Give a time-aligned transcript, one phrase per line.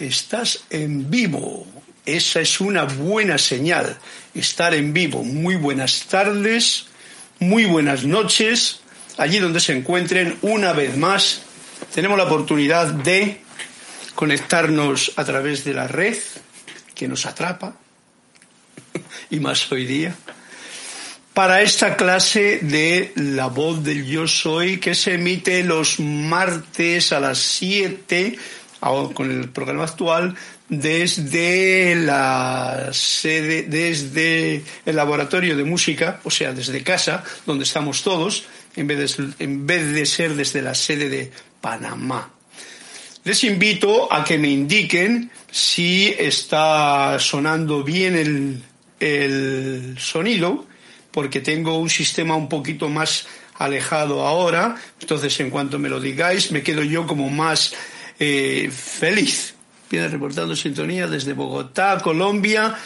[0.00, 1.66] estás en vivo.
[2.06, 3.98] Esa es una buena señal,
[4.34, 5.22] estar en vivo.
[5.22, 6.86] Muy buenas tardes,
[7.38, 8.80] muy buenas noches,
[9.18, 11.42] allí donde se encuentren, una vez más,
[11.94, 13.42] tenemos la oportunidad de
[14.14, 16.16] conectarnos a través de la red
[16.94, 17.76] que nos atrapa,
[19.30, 20.14] y más hoy día,
[21.34, 27.20] para esta clase de La voz del yo soy que se emite los martes a
[27.20, 28.36] las 7
[28.80, 30.34] con el programa actual
[30.68, 38.44] desde la sede, desde el laboratorio de música, o sea, desde casa, donde estamos todos,
[38.76, 41.30] en vez de, en vez de ser desde la sede de
[41.60, 42.30] Panamá.
[43.24, 48.62] Les invito a que me indiquen si está sonando bien el,
[48.98, 50.66] el sonido,
[51.10, 53.26] porque tengo un sistema un poquito más
[53.58, 57.74] alejado ahora, entonces en cuanto me lo digáis me quedo yo como más
[58.20, 59.54] eh, feliz.
[59.90, 62.76] Viene reportando sintonía desde Bogotá, Colombia.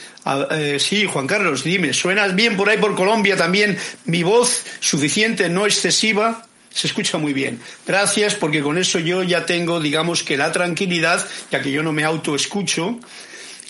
[0.53, 3.77] Eh, sí, Juan Carlos, dime, ¿suenas bien por ahí por Colombia también?
[4.07, 7.61] Mi voz suficiente, no excesiva, se escucha muy bien.
[7.87, 11.93] Gracias, porque con eso yo ya tengo, digamos que la tranquilidad, ya que yo no
[11.93, 12.99] me autoescucho,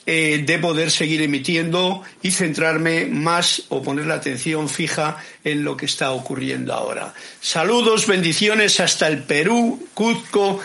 [0.06, 5.78] eh, de poder seguir emitiendo y centrarme más o poner la atención fija en lo
[5.78, 7.14] que está ocurriendo ahora.
[7.40, 10.60] Saludos, bendiciones hasta el Perú, Cuzco,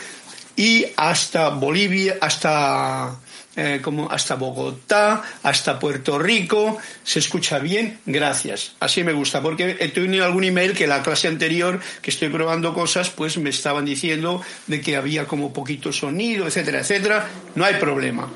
[0.60, 3.18] y hasta Bolivia, hasta
[3.56, 6.78] eh, como hasta Bogotá, hasta Puerto Rico.
[7.02, 8.00] ¿Se escucha bien?
[8.06, 8.74] Gracias.
[8.82, 12.74] Así me gusta, porque he tenido algún email que la clase anterior, que estoy probando
[12.74, 17.30] cosas, pues me estaban diciendo de que había como poquito sonido, etcétera, etcétera.
[17.56, 18.28] No hay problema.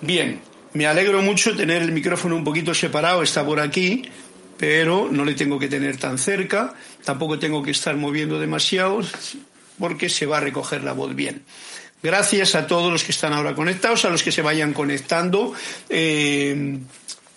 [0.00, 0.40] Bien,
[0.72, 4.02] me alegro mucho tener el micrófono un poquito separado, está por aquí,
[4.58, 6.74] pero no le tengo que tener tan cerca,
[7.04, 9.00] tampoco tengo que estar moviendo demasiado,
[9.78, 11.42] porque se va a recoger la voz bien.
[12.02, 15.54] Gracias a todos los que están ahora conectados, a los que se vayan conectando
[15.88, 16.78] eh,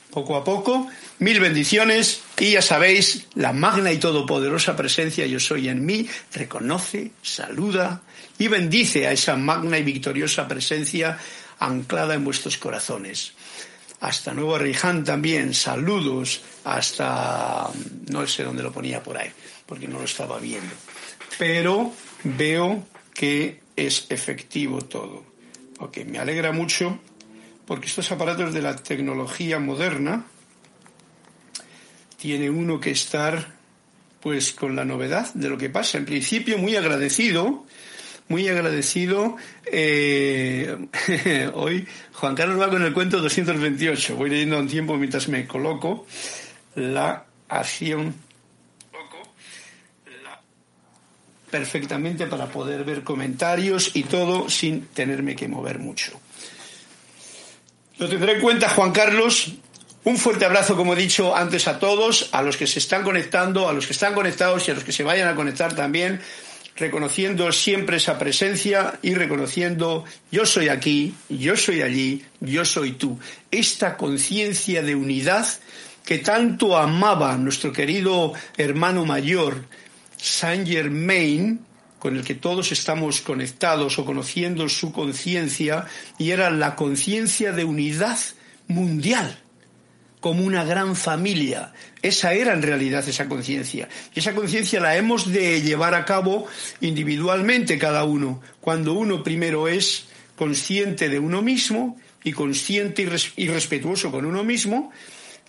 [0.09, 0.87] poco a poco.
[1.19, 7.11] Mil bendiciones y ya sabéis, la magna y todopoderosa presencia yo soy en mí, reconoce,
[7.21, 8.01] saluda
[8.37, 11.17] y bendice a esa magna y victoriosa presencia
[11.59, 13.33] anclada en vuestros corazones.
[14.01, 17.69] Hasta Nuevo Riján también, saludos hasta,
[18.09, 19.31] no sé dónde lo ponía por ahí,
[19.65, 20.73] porque no lo estaba viendo.
[21.37, 21.93] Pero
[22.25, 25.23] veo que es efectivo todo.
[25.79, 26.99] Ok, me alegra mucho
[27.65, 30.25] porque estos aparatos de la tecnología moderna
[32.17, 33.55] tiene uno que estar
[34.19, 35.97] pues con la novedad de lo que pasa.
[35.97, 37.65] En principio muy agradecido,
[38.27, 39.35] muy agradecido.
[39.65, 40.75] Eh,
[41.53, 44.15] hoy Juan Carlos va con el cuento 228.
[44.15, 46.07] Voy leyendo un tiempo mientras me coloco
[46.75, 48.15] la acción
[51.55, 56.11] perfectamente para poder ver comentarios y todo sin tenerme que mover mucho.
[57.97, 59.53] Lo tendré en cuenta, Juan Carlos.
[60.03, 63.69] Un fuerte abrazo, como he dicho antes, a todos, a los que se están conectando,
[63.69, 66.19] a los que están conectados y a los que se vayan a conectar también,
[66.75, 73.17] reconociendo siempre esa presencia y reconociendo yo soy aquí, yo soy allí, yo soy tú.
[73.49, 75.47] Esta conciencia de unidad
[76.05, 79.63] que tanto amaba nuestro querido hermano mayor,
[80.17, 81.59] Saint Germain,
[81.99, 85.85] con el que todos estamos conectados o conociendo su conciencia,
[86.17, 88.17] y era la conciencia de unidad
[88.67, 89.39] mundial,
[90.19, 91.73] como una gran familia.
[92.01, 93.89] Esa era en realidad esa conciencia.
[94.13, 96.47] Y esa conciencia la hemos de llevar a cabo
[96.81, 104.11] individualmente cada uno, cuando uno primero es consciente de uno mismo y consciente y respetuoso
[104.11, 104.91] con uno mismo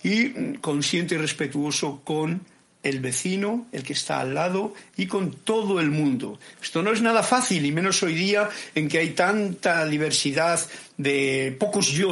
[0.03, 2.45] y consciente y respetuoso con
[2.83, 6.39] el vecino, el que está al lado y con todo el mundo.
[6.61, 10.59] Esto no es nada fácil, y menos hoy día en que hay tanta diversidad
[10.97, 12.11] de pocos yo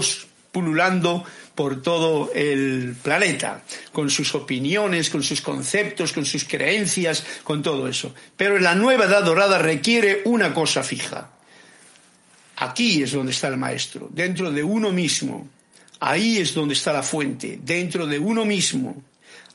[0.51, 7.61] pululando por todo el planeta, con sus opiniones, con sus conceptos, con sus creencias, con
[7.61, 8.13] todo eso.
[8.35, 11.31] Pero la nueva edad dorada requiere una cosa fija.
[12.57, 15.47] Aquí es donde está el maestro, dentro de uno mismo.
[15.99, 19.01] Ahí es donde está la fuente, dentro de uno mismo.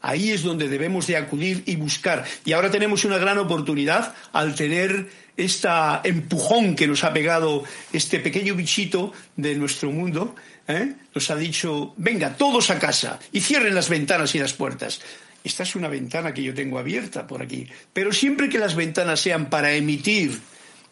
[0.03, 2.25] Ahí es donde debemos de acudir y buscar.
[2.45, 5.69] Y ahora tenemos una gran oportunidad al tener este
[6.05, 10.35] empujón que nos ha pegado este pequeño bichito de nuestro mundo.
[10.69, 10.95] ¿eh?
[11.15, 15.01] Nos ha dicho, venga, todos a casa y cierren las ventanas y las puertas.
[15.43, 17.67] Esta es una ventana que yo tengo abierta por aquí.
[17.93, 20.39] Pero siempre que las ventanas sean para emitir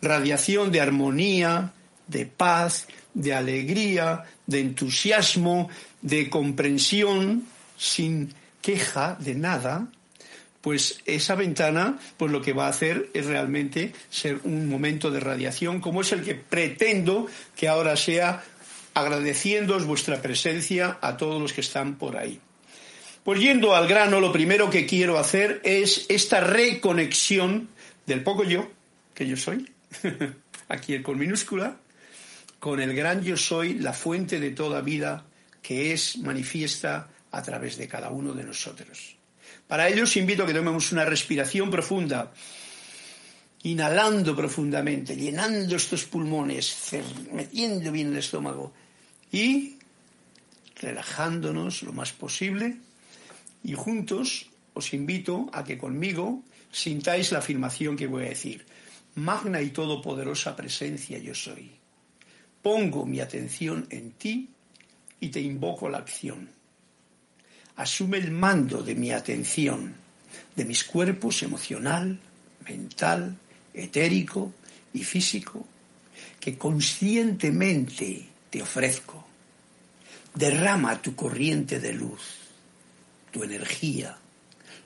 [0.01, 1.73] radiación de armonía,
[2.07, 5.69] de paz, de alegría, de entusiasmo,
[6.01, 7.45] de comprensión,
[7.77, 8.33] sin
[8.63, 9.89] queja de nada,
[10.61, 15.21] pues esa ventana, pues lo que va a hacer es realmente ser un momento de
[15.21, 17.27] radiación, como es el que pretendo
[17.57, 18.43] que ahora sea
[18.95, 22.41] agradeciéndoos vuestra presencia a todos los que están por ahí.
[23.23, 27.69] Pues yendo al grano, lo primero que quiero hacer es esta reconexión
[28.07, 28.71] del poco yo,
[29.15, 29.71] que yo soy,
[30.69, 31.77] aquí con minúscula,
[32.59, 35.25] con el gran yo soy, la fuente de toda vida
[35.63, 39.17] que es manifiesta a través de cada uno de nosotros.
[39.67, 42.33] Para ello os invito a que tomemos una respiración profunda,
[43.63, 46.95] inhalando profundamente, llenando estos pulmones,
[47.33, 48.73] metiendo bien el estómago
[49.33, 49.77] y
[50.77, 52.77] relajándonos lo más posible.
[53.63, 58.65] Y juntos os invito a que conmigo sintáis la afirmación que voy a decir.
[59.17, 61.73] Magna y todopoderosa presencia yo soy.
[62.63, 64.51] Pongo mi atención en ti
[65.21, 66.58] y te invoco la acción.
[67.79, 69.95] Asume el mando de mi atención,
[70.57, 72.19] de mis cuerpos emocional,
[72.69, 73.39] mental,
[73.73, 74.53] etérico
[74.93, 75.65] y físico,
[76.41, 79.25] que conscientemente te ofrezco.
[80.35, 82.21] Derrama tu corriente de luz,
[83.31, 84.19] tu energía,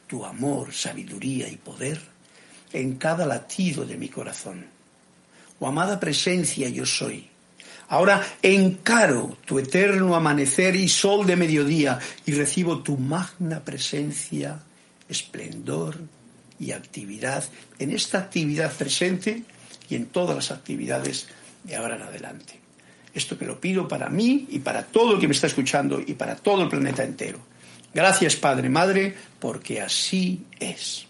[0.06, 1.98] tu amor, sabiduría y poder
[2.74, 4.66] en cada latido de mi corazón.
[5.60, 7.31] Oh amada presencia yo soy,
[7.92, 14.62] Ahora encaro tu eterno amanecer y sol de mediodía y recibo tu magna presencia,
[15.10, 15.98] esplendor
[16.58, 17.44] y actividad
[17.78, 19.42] en esta actividad presente
[19.90, 21.28] y en todas las actividades
[21.64, 22.58] de ahora en adelante.
[23.12, 26.14] Esto que lo pido para mí y para todo el que me está escuchando y
[26.14, 27.40] para todo el planeta entero.
[27.92, 31.04] Gracias Padre, Madre, porque así es.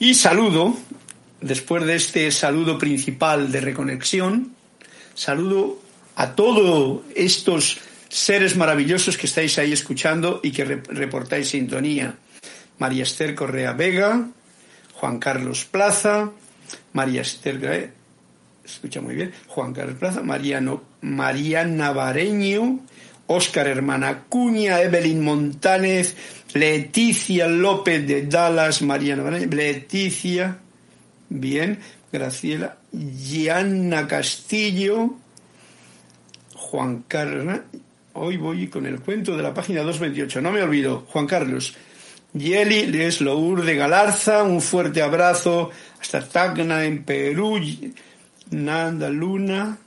[0.00, 0.76] Y saludo
[1.40, 4.52] después de este saludo principal de reconexión,
[5.14, 5.80] saludo
[6.14, 7.78] a todos estos
[8.08, 12.16] seres maravillosos que estáis ahí escuchando y que reportáis sintonía.
[12.78, 14.28] María Esther Correa Vega,
[14.94, 16.30] Juan Carlos Plaza,
[16.92, 17.92] María Esther,
[18.64, 22.80] escucha muy bien, Juan Carlos Plaza, Mariano, Mariana Vareño,
[23.26, 26.16] Óscar Hermana Cuña, Evelyn Montánez,
[26.54, 30.58] Leticia López de Dallas, Mariana Vareño, Leticia,
[31.28, 31.80] Bien,
[32.12, 35.14] Graciela, Gianna Castillo,
[36.54, 37.60] Juan Carlos,
[38.12, 41.74] hoy voy con el cuento de la página 228, no me olvido, Juan Carlos,
[42.32, 45.70] Yeli Les Lour de Galarza, un fuerte abrazo
[46.00, 47.60] hasta Tacna en Perú,
[48.50, 49.78] Nanda Luna,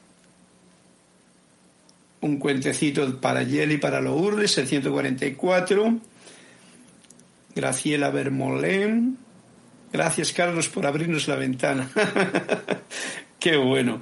[2.22, 6.00] un cuentecito para Yeli, para Lourdes, el 144,
[7.56, 9.18] Graciela Bermolén,
[9.92, 11.90] Gracias, Carlos, por abrirnos la ventana.
[13.40, 14.02] Qué bueno.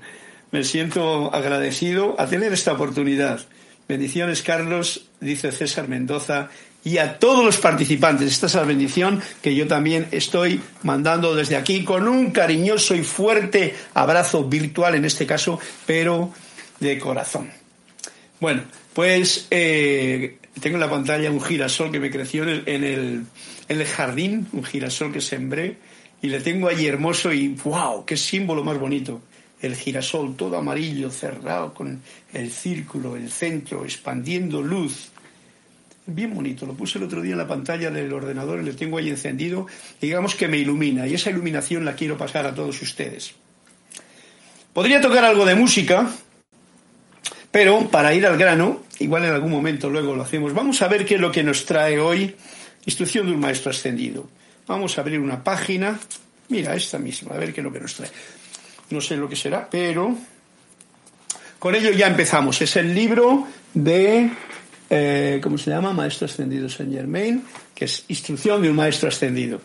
[0.52, 3.42] Me siento agradecido a tener esta oportunidad.
[3.88, 6.50] Bendiciones, Carlos, dice César Mendoza,
[6.84, 8.32] y a todos los participantes.
[8.32, 13.04] Esta es la bendición que yo también estoy mandando desde aquí con un cariñoso y
[13.04, 16.32] fuerte abrazo virtual, en este caso, pero
[16.80, 17.50] de corazón.
[18.40, 18.64] Bueno,
[18.94, 22.84] pues eh, tengo en la pantalla un girasol que me creció en
[23.70, 25.78] el, jardín, un girasol que sembré,
[26.22, 28.06] y le tengo ahí hermoso y ¡wow!
[28.06, 29.22] ¡Qué símbolo más bonito!
[29.62, 32.02] El girasol todo amarillo, cerrado, con
[32.34, 35.10] el círculo, el centro, expandiendo luz.
[36.06, 38.98] Bien bonito, lo puse el otro día en la pantalla del ordenador y lo tengo
[38.98, 39.68] ahí encendido.
[40.00, 43.34] digamos que me ilumina, y esa iluminación la quiero pasar a todos ustedes.
[44.74, 46.10] Podría tocar algo de música,
[47.58, 50.54] pero para ir al grano, igual en algún momento luego lo hacemos.
[50.54, 52.36] Vamos a ver qué es lo que nos trae hoy
[52.86, 54.30] Instrucción de un maestro ascendido.
[54.68, 56.00] Vamos a abrir una página.
[56.50, 58.12] Mira, esta misma, a ver qué es lo que nos trae.
[58.92, 60.16] No sé lo que será, pero
[61.58, 62.62] con ello ya empezamos.
[62.62, 64.30] Es el libro de,
[64.92, 65.94] eh, ¿cómo se llama?
[65.94, 69.62] Maestro Ascendido Saint Germain, que es Instrucción de un Maestro Ascendido.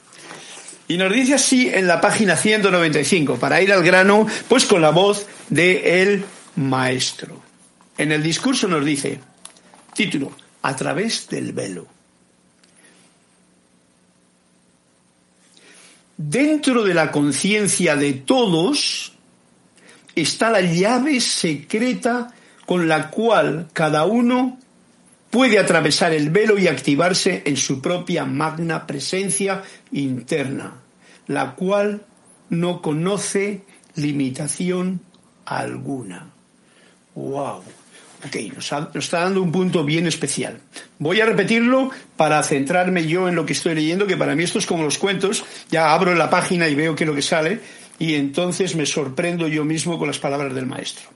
[0.89, 4.91] Y nos dice así en la página 195, para ir al grano, pues con la
[4.91, 6.25] voz de el
[6.57, 7.52] maestro.
[7.99, 9.21] En el discurso nos dice,
[9.95, 10.33] título,
[10.63, 11.87] A través del velo.
[16.17, 19.13] Dentro de la conciencia de todos
[20.15, 22.33] está la llave secreta
[22.65, 24.59] con la cual cada uno
[25.31, 30.75] puede atravesar el velo y activarse en su propia magna presencia interna,
[31.27, 32.05] la cual
[32.51, 33.63] no conoce
[33.95, 35.01] limitación
[35.45, 36.31] alguna.
[37.15, 37.63] ¡Wow!
[38.25, 40.61] Ok, nos, está dando un punto bien especial.
[40.99, 44.61] Voy a repetirlo para centrarme yo en lo que estoy leyendo, que para mí esto
[44.61, 45.45] es como los cuentos.
[45.71, 47.61] Ya abro la página y veo qué es lo que sale,
[47.99, 51.09] y entonces me sorprendo yo mismo con las palabras del maestro.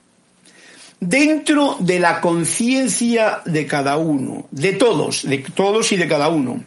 [1.00, 6.62] dentro de la conciencia de cada uno, de todos, de todos y de cada uno,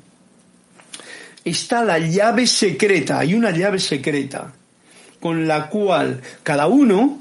[1.44, 4.54] está la llave secreta, hay una llave secreta,
[5.20, 7.20] con la cual cada uno,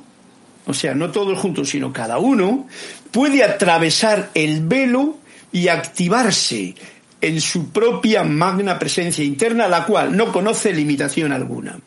[0.68, 2.68] o sea, no todos juntos, sino cada uno,
[3.10, 5.16] puede atravesar el velo
[5.50, 6.75] y activarse
[7.22, 11.80] en su propia magna presencia interna, la cual no conoce limitación alguna.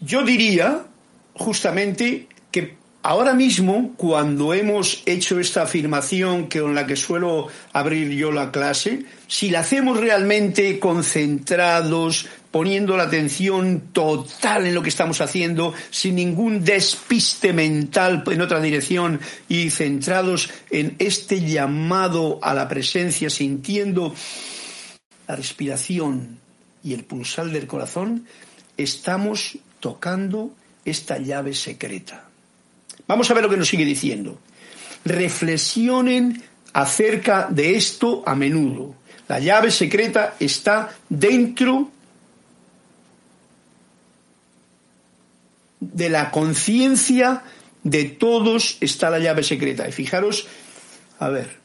[0.00, 0.86] Yo diría
[1.34, 2.74] justamente que
[3.04, 9.04] ahora mismo, cuando hemos hecho esta afirmación con la que suelo abrir yo la clase,
[9.28, 12.26] si la hacemos realmente concentrados,
[12.56, 18.62] poniendo la atención total en lo que estamos haciendo, sin ningún despiste mental en otra
[18.62, 24.14] dirección y centrados en este llamado a la presencia, sintiendo
[25.28, 26.38] la respiración
[26.82, 28.24] y el pulsar del corazón,
[28.78, 30.50] estamos tocando
[30.82, 32.24] esta llave secreta.
[33.06, 34.40] Vamos a ver lo que nos sigue diciendo.
[35.04, 38.94] Reflexionen acerca de esto a menudo.
[39.28, 41.90] La llave secreta está dentro
[45.80, 47.42] de la conciencia
[47.82, 49.88] de todos está la llave secreta.
[49.88, 50.46] Y fijaros,
[51.18, 51.58] a ver,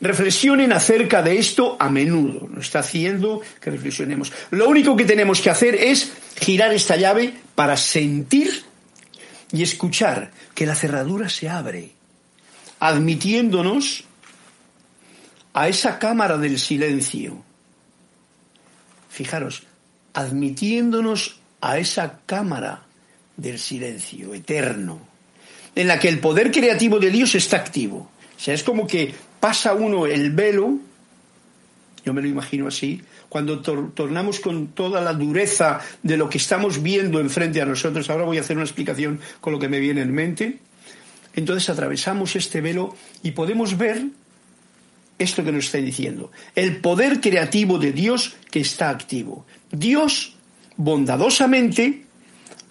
[0.00, 2.48] reflexionen acerca de esto a menudo.
[2.48, 4.32] Nos está haciendo que reflexionemos.
[4.50, 8.64] Lo único que tenemos que hacer es girar esta llave para sentir
[9.52, 11.92] y escuchar que la cerradura se abre,
[12.80, 14.04] admitiéndonos
[15.52, 17.44] a esa cámara del silencio.
[19.08, 19.62] Fijaros,
[20.12, 22.83] admitiéndonos a esa cámara
[23.36, 25.00] del silencio eterno,
[25.74, 28.10] en la que el poder creativo de Dios está activo.
[28.36, 30.78] O sea, es como que pasa uno el velo,
[32.04, 36.82] yo me lo imagino así, cuando tornamos con toda la dureza de lo que estamos
[36.82, 40.02] viendo enfrente a nosotros, ahora voy a hacer una explicación con lo que me viene
[40.02, 40.58] en mente,
[41.34, 44.06] entonces atravesamos este velo y podemos ver
[45.18, 49.46] esto que nos está diciendo, el poder creativo de Dios que está activo.
[49.70, 50.36] Dios,
[50.76, 52.03] bondadosamente,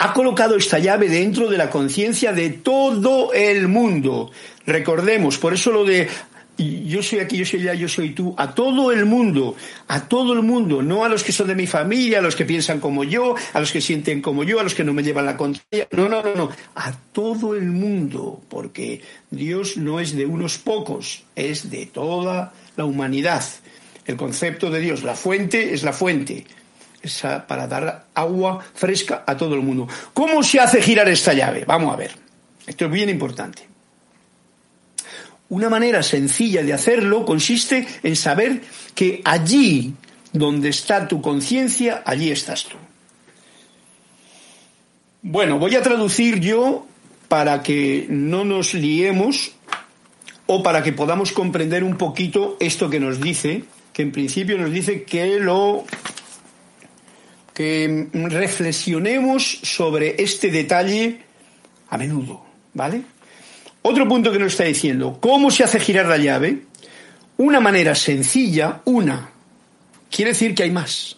[0.04, 4.32] ha colocado esta llave dentro de la conciencia de todo el mundo.
[4.66, 6.10] Recordemos, por eso lo de
[6.58, 9.56] yo soy aquí, yo soy allá, yo soy tú, a todo el mundo,
[9.88, 12.44] a todo el mundo, no a los que son de mi familia, a los que
[12.44, 15.26] piensan como yo, a los que sienten como yo, a los que no me llevan
[15.26, 20.26] la contraria, no, no, no, no, a todo el mundo, porque Dios no es de
[20.26, 23.46] unos pocos, es de toda la humanidad.
[24.06, 26.46] El concepto de Dios, la fuente es la fuente,
[27.48, 29.88] para dar agua fresca a todo el mundo.
[30.14, 31.66] ¿Cómo se hace girar esta llave?
[31.66, 32.12] Vamos a ver,
[32.66, 33.68] esto es bien importante.
[35.50, 38.62] Una manera sencilla de hacerlo consiste en saber
[38.96, 39.94] que allí
[40.32, 42.78] donde está tu conciencia, allí estás tú.
[45.22, 46.88] Bueno, voy a traducir yo
[47.28, 49.52] para que no nos liemos
[50.48, 54.72] o para que podamos comprender un poquito esto que nos dice, que en principio nos
[54.72, 55.86] dice que lo
[57.54, 61.20] que reflexionemos sobre este detalle
[61.90, 62.44] a menudo,
[62.74, 63.04] ¿vale?
[63.84, 66.64] Otro punto que nos está diciendo, ¿cómo se hace girar la llave?
[67.38, 69.30] Una manera sencilla, una,
[70.10, 71.18] quiere decir que hay más,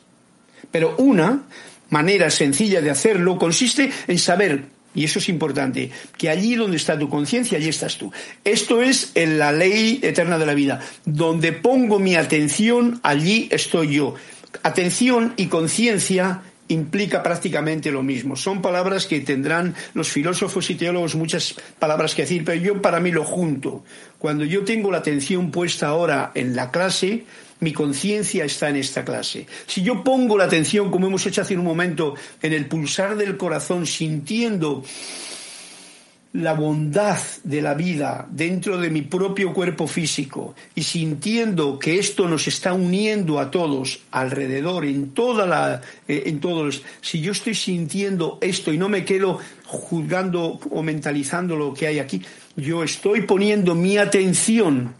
[0.71, 1.43] pero una
[1.89, 4.65] manera sencilla de hacerlo consiste en saber,
[4.95, 8.11] y eso es importante, que allí donde está tu conciencia, allí estás tú.
[8.43, 10.79] Esto es en la ley eterna de la vida.
[11.03, 14.15] Donde pongo mi atención, allí estoy yo.
[14.63, 18.35] Atención y conciencia implica prácticamente lo mismo.
[18.35, 22.99] Son palabras que tendrán los filósofos y teólogos muchas palabras que decir, pero yo para
[22.99, 23.83] mí lo junto.
[24.17, 27.25] Cuando yo tengo la atención puesta ahora en la clase,
[27.59, 29.45] mi conciencia está en esta clase.
[29.67, 33.37] Si yo pongo la atención, como hemos hecho hace un momento, en el pulsar del
[33.37, 34.83] corazón, sintiendo
[36.35, 42.27] la bondad de la vida dentro de mi propio cuerpo físico y sintiendo que esto
[42.27, 47.55] nos está uniendo a todos alrededor en toda la eh, en todos si yo estoy
[47.55, 52.21] sintiendo esto y no me quedo juzgando o mentalizando lo que hay aquí
[52.57, 54.93] yo estoy poniendo mi atención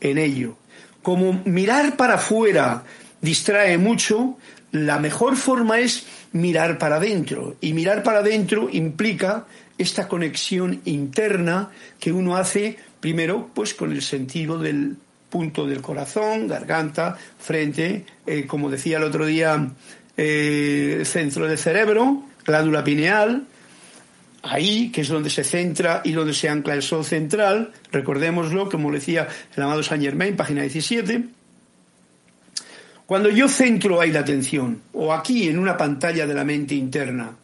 [0.00, 0.56] en ello.
[1.02, 2.84] Como mirar para afuera
[3.20, 4.38] distrae mucho
[4.74, 9.46] la mejor forma es mirar para adentro y mirar para adentro implica
[9.78, 14.96] esta conexión interna que uno hace primero pues con el sentido del
[15.28, 19.68] punto del corazón, garganta, frente, eh, como decía el otro día,
[20.16, 23.44] eh, centro del cerebro, glándula pineal,
[24.44, 28.92] ahí, que es donde se centra y donde se ancla el sol central, recordémoslo, como
[28.92, 29.26] decía
[29.56, 31.24] el amado Saint Germain, página 17.
[33.06, 37.36] Cuando yo centro ahí la atención, o aquí en una pantalla de la mente interna,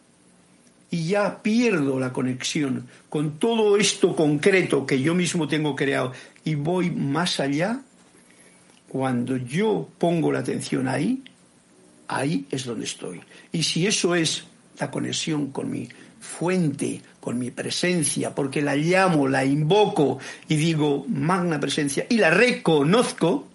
[0.91, 6.11] y ya pierdo la conexión con todo esto concreto que yo mismo tengo creado
[6.43, 7.81] y voy más allá,
[8.89, 11.23] cuando yo pongo la atención ahí,
[12.09, 13.21] ahí es donde estoy.
[13.53, 14.43] Y si eso es
[14.79, 15.87] la conexión con mi
[16.19, 20.19] fuente, con mi presencia, porque la llamo, la invoco
[20.49, 23.47] y digo magna presencia y la reconozco,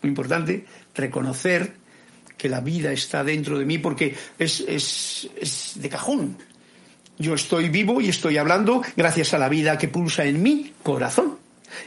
[0.00, 1.74] muy importante, reconocer
[2.36, 6.36] que la vida está dentro de mí porque es, es, es de cajón.
[7.18, 11.38] Yo estoy vivo y estoy hablando gracias a la vida que pulsa en mi corazón.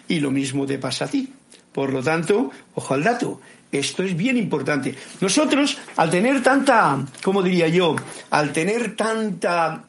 [0.08, 1.32] Y lo mismo te pasa a ti.
[1.72, 3.40] Por lo tanto, ojo al dato,
[3.72, 4.96] esto es bien importante.
[5.22, 7.96] Nosotros, al tener tanta, ¿cómo diría yo?
[8.32, 9.84] Al tener tanta,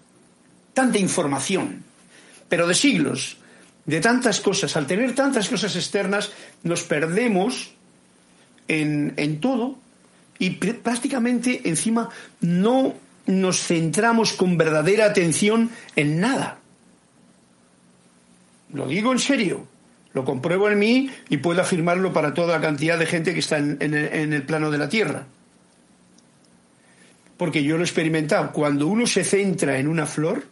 [0.74, 1.82] tanta información,
[2.48, 3.38] pero de siglos,
[3.86, 6.30] de tantas cosas, al tener tantas cosas externas,
[6.62, 7.72] nos perdemos
[8.68, 9.78] en, en todo
[10.40, 12.08] y prácticamente encima
[12.40, 12.94] no
[13.26, 16.58] nos centramos con verdadera atención en nada.
[18.72, 19.68] Lo digo en serio,
[20.12, 23.58] lo compruebo en mí y puedo afirmarlo para toda la cantidad de gente que está
[23.58, 25.26] en, el, en el plano de la Tierra.
[27.36, 28.50] Porque yo lo he experimentado.
[28.50, 30.42] Cuando uno se centra en una flor,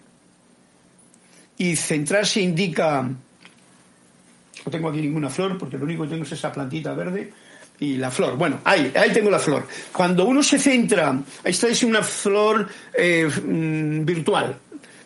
[1.59, 6.52] y centrarse indica, no tengo aquí ninguna flor, porque lo único que tengo es esa
[6.52, 7.33] plantita verde,
[7.81, 8.37] y la flor.
[8.37, 9.67] Bueno, ahí, ahí tengo la flor.
[9.93, 14.57] Cuando uno se centra, esta es una flor eh, mm, virtual.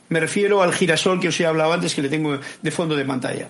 [0.08, 3.04] Me refiero al girasol que os he hablado antes, que le tengo de fondo de
[3.04, 3.48] pantalla.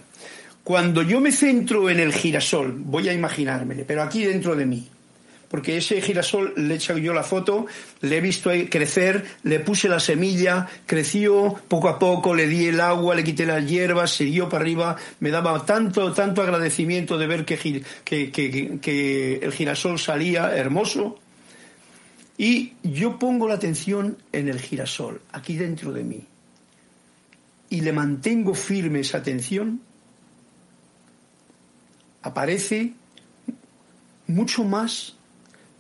[0.65, 4.89] Cuando yo me centro en el girasol, voy a imaginármele, pero aquí dentro de mí,
[5.53, 7.67] porque ese girasol le he echado yo la foto,
[8.01, 12.81] le he visto crecer, le puse la semilla, creció poco a poco, le di el
[12.81, 17.45] agua, le quité las hierbas, siguió para arriba, me daba tanto, tanto agradecimiento de ver
[17.45, 17.85] que
[19.43, 21.19] el girasol salía hermoso.
[22.39, 26.27] Y yo pongo la atención en el girasol, aquí dentro de mí,
[27.69, 29.83] y le mantengo firme esa atención,
[32.23, 32.95] aparece
[34.27, 35.17] mucho más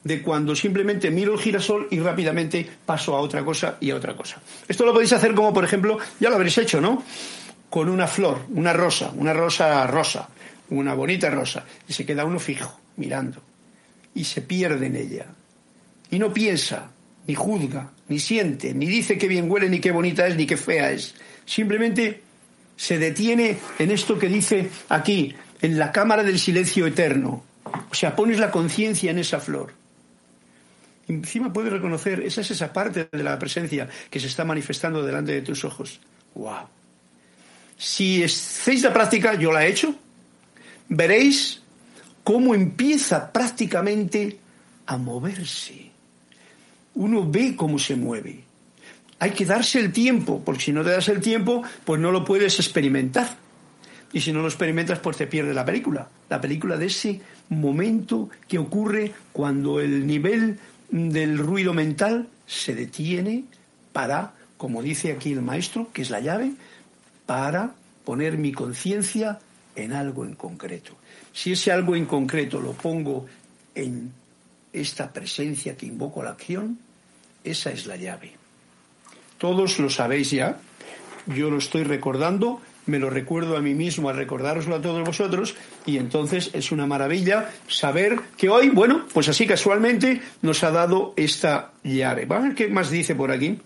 [0.04, 4.16] de cuando simplemente miro el girasol y rápidamente paso a otra cosa y a otra
[4.16, 4.40] cosa.
[4.66, 7.02] Esto lo podéis hacer como, por ejemplo, ya lo habréis hecho, ¿no?
[7.70, 10.28] Con una flor, una rosa, una rosa rosa,
[10.70, 13.40] una bonita rosa, y se queda uno fijo, mirando,
[14.14, 15.26] y se pierde en ella.
[16.10, 16.90] Y no piensa,
[17.26, 20.56] ni juzga, ni siente, ni dice qué bien huele, ni qué bonita es, ni qué
[20.56, 21.14] fea es.
[21.46, 22.22] Simplemente
[22.76, 27.44] se detiene en esto que dice aquí, en la cámara del silencio eterno.
[27.90, 29.72] O sea, pones la conciencia en esa flor
[31.14, 35.32] encima puedes reconocer, esa es esa parte de la presencia que se está manifestando delante
[35.32, 36.00] de tus ojos.
[36.34, 36.68] ¡Wow!
[37.76, 39.94] Si hacéis la práctica, yo la he hecho,
[40.88, 41.62] veréis
[42.22, 44.38] cómo empieza prácticamente
[44.86, 45.90] a moverse.
[46.94, 48.44] Uno ve cómo se mueve.
[49.18, 52.24] Hay que darse el tiempo, porque si no te das el tiempo, pues no lo
[52.24, 53.36] puedes experimentar.
[54.12, 56.08] Y si no lo experimentas, pues te pierde la película.
[56.28, 60.58] La película de ese momento que ocurre cuando el nivel
[60.92, 63.44] del ruido mental se detiene
[63.92, 66.52] para, como dice aquí el maestro, que es la llave,
[67.26, 67.74] para
[68.04, 69.40] poner mi conciencia
[69.74, 70.92] en algo en concreto.
[71.32, 73.26] Si ese algo en concreto lo pongo
[73.74, 74.12] en
[74.72, 76.78] esta presencia que invoco a la acción,
[77.42, 78.32] esa es la llave.
[79.38, 80.60] Todos lo sabéis ya,
[81.26, 85.54] yo lo estoy recordando me lo recuerdo a mí mismo al recordároslo a todos vosotros
[85.86, 91.14] y entonces es una maravilla saber que hoy, bueno, pues así casualmente nos ha dado
[91.16, 92.26] esta llave.
[92.26, 93.58] Vamos a ver qué más dice por aquí.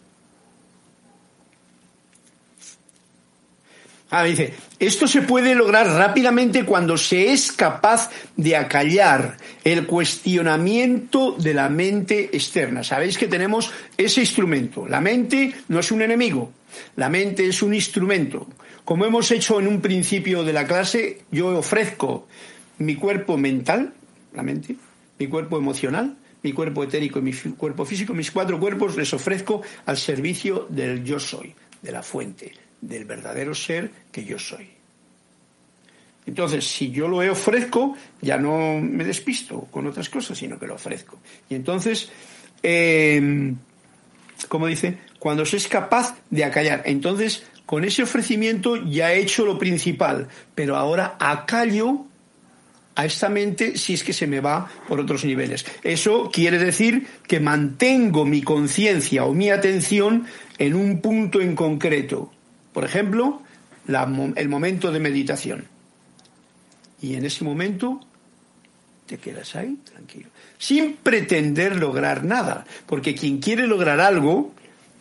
[4.08, 11.32] Ah, dice, esto se puede lograr rápidamente cuando se es capaz de acallar el cuestionamiento
[11.32, 12.84] de la mente externa.
[12.84, 14.86] Sabéis que tenemos ese instrumento.
[14.86, 16.52] La mente no es un enemigo,
[16.94, 18.46] la mente es un instrumento.
[18.86, 22.28] Como hemos hecho en un principio de la clase, yo ofrezco
[22.78, 23.92] mi cuerpo mental,
[24.32, 24.76] la mente,
[25.18, 29.62] mi cuerpo emocional, mi cuerpo etérico y mi cuerpo físico, mis cuatro cuerpos les ofrezco
[29.86, 34.68] al servicio del yo soy, de la fuente, del verdadero ser que yo soy.
[36.24, 40.76] Entonces, si yo lo ofrezco, ya no me despisto con otras cosas, sino que lo
[40.76, 41.18] ofrezco.
[41.50, 42.08] Y entonces,
[42.62, 43.52] eh,
[44.46, 46.82] como dice, cuando se es capaz de acallar.
[46.84, 52.06] Entonces, con ese ofrecimiento ya he hecho lo principal, pero ahora acallo
[52.94, 55.66] a esta mente si es que se me va por otros niveles.
[55.82, 60.26] Eso quiere decir que mantengo mi conciencia o mi atención
[60.58, 62.32] en un punto en concreto.
[62.72, 63.42] Por ejemplo,
[63.86, 65.66] el momento de meditación.
[67.02, 68.00] Y en ese momento
[69.06, 74.52] te quedas ahí tranquilo, sin pretender lograr nada, porque quien quiere lograr algo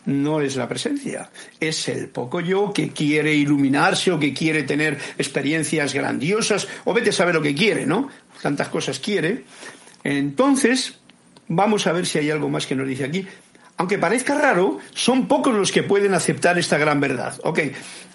[0.06, 4.98] no es la presencia, es el poco yo que quiere iluminarse o que quiere tener
[5.18, 8.08] experiencias grandiosas o vete a saber lo que quiere, ¿no?
[8.40, 9.44] Tantas cosas quiere.
[10.04, 10.98] Entonces,
[11.48, 13.26] vamos a ver si hay algo más que nos dice aquí.
[13.78, 17.38] Aunque parezca raro, son pocos los que pueden aceptar esta gran verdad.
[17.42, 17.60] Ok,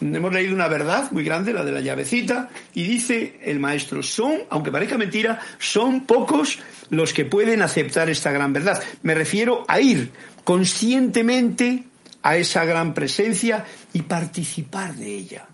[0.01, 4.39] hemos leído una verdad muy grande, la de la llavecita, y dice el maestro, son,
[4.49, 6.57] aunque parezca mentira, son pocos
[6.89, 8.81] los que pueden aceptar esta gran verdad.
[9.03, 10.11] Me refiero a ir
[10.43, 11.85] conscientemente
[12.23, 15.47] a esa gran presencia y participar de ella,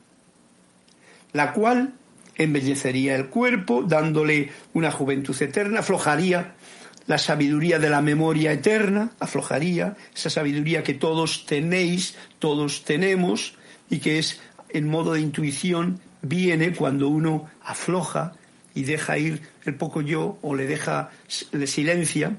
[1.34, 1.94] la cual
[2.36, 6.54] embellecería el cuerpo, dándole una juventud eterna, aflojaría
[7.08, 13.56] la sabiduría de la memoria eterna, aflojaría esa sabiduría que todos tenéis, todos tenemos,
[13.90, 18.34] y que es en modo de intuición, viene cuando uno afloja
[18.76, 21.10] y deja ir el poco yo o le deja,
[21.52, 22.38] le silencia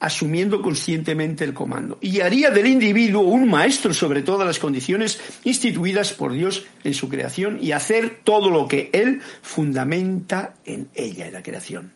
[0.00, 6.12] asumiendo conscientemente el comando, y haría del individuo un maestro sobre todas las condiciones instituidas
[6.12, 11.34] por Dios en su creación y hacer todo lo que Él fundamenta en ella, en
[11.34, 11.92] la creación.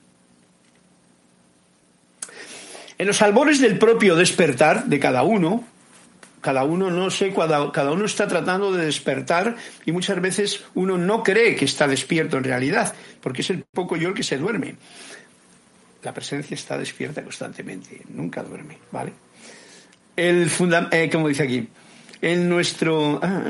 [2.98, 5.64] En los albores del propio despertar de cada uno,
[6.42, 10.98] cada uno no sé, cada, cada, uno está tratando de despertar y muchas veces uno
[10.98, 14.36] no cree que está despierto en realidad, porque es el poco yo el que se
[14.36, 14.76] duerme
[16.04, 19.12] la presencia está despierta constantemente, nunca duerme, ¿vale?
[20.16, 20.48] El
[20.92, 21.68] eh, como dice aquí,
[22.22, 23.42] en nuestro ah,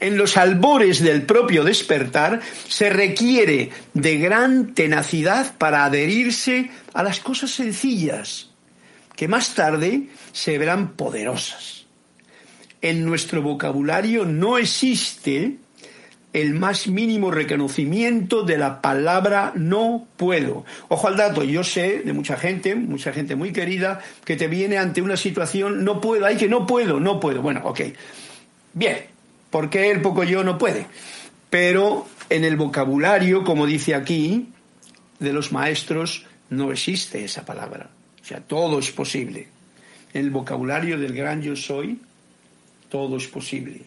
[0.00, 7.20] en los albores del propio despertar se requiere de gran tenacidad para adherirse a las
[7.20, 8.50] cosas sencillas
[9.14, 11.84] que más tarde se verán poderosas.
[12.80, 15.58] En nuestro vocabulario no existe
[16.32, 20.64] el más mínimo reconocimiento de la palabra no puedo.
[20.88, 24.78] Ojo al dato, yo sé de mucha gente, mucha gente muy querida, que te viene
[24.78, 27.42] ante una situación, no puedo, hay que no puedo, no puedo.
[27.42, 27.80] Bueno, ok.
[28.74, 28.98] Bien,
[29.50, 30.86] porque el poco yo no puede.
[31.50, 34.48] Pero en el vocabulario, como dice aquí,
[35.18, 37.90] de los maestros, no existe esa palabra.
[38.22, 39.48] O sea, todo es posible.
[40.14, 42.00] En el vocabulario del gran yo soy,
[42.88, 43.82] todo es posible.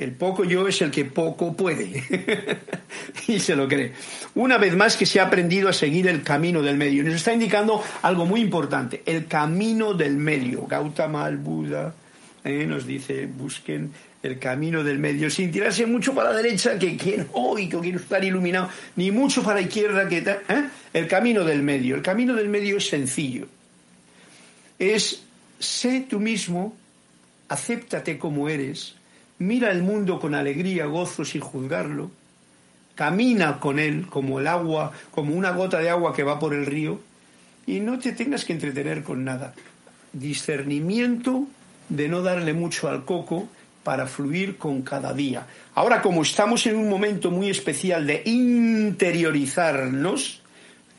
[0.00, 2.02] El poco yo es el que poco puede.
[3.28, 3.92] y se lo cree.
[4.34, 7.04] Una vez más que se ha aprendido a seguir el camino del medio.
[7.04, 10.66] Nos está indicando algo muy importante, el camino del medio.
[10.66, 11.94] Gautama, el Buda,
[12.42, 16.96] eh, nos dice, busquen el camino del medio, sin tirarse mucho para la derecha, que
[16.96, 20.68] quiero, hoy que quiero estar iluminado, ni mucho para la izquierda, que ¿eh?
[20.94, 21.96] el camino del medio.
[21.96, 23.48] El camino del medio es sencillo.
[24.78, 25.24] Es
[25.58, 26.74] sé tú mismo,
[27.48, 28.94] acéptate como eres,
[29.40, 32.12] mira el mundo con alegría, gozo, sin juzgarlo,
[32.94, 36.66] camina con él como el agua, como una gota de agua que va por el
[36.66, 37.00] río,
[37.66, 39.54] y no te tengas que entretener con nada.
[40.12, 41.48] Discernimiento
[41.88, 43.48] de no darle mucho al coco
[43.82, 45.46] para fluir con cada día.
[45.74, 50.42] Ahora, como estamos en un momento muy especial de interiorizarnos,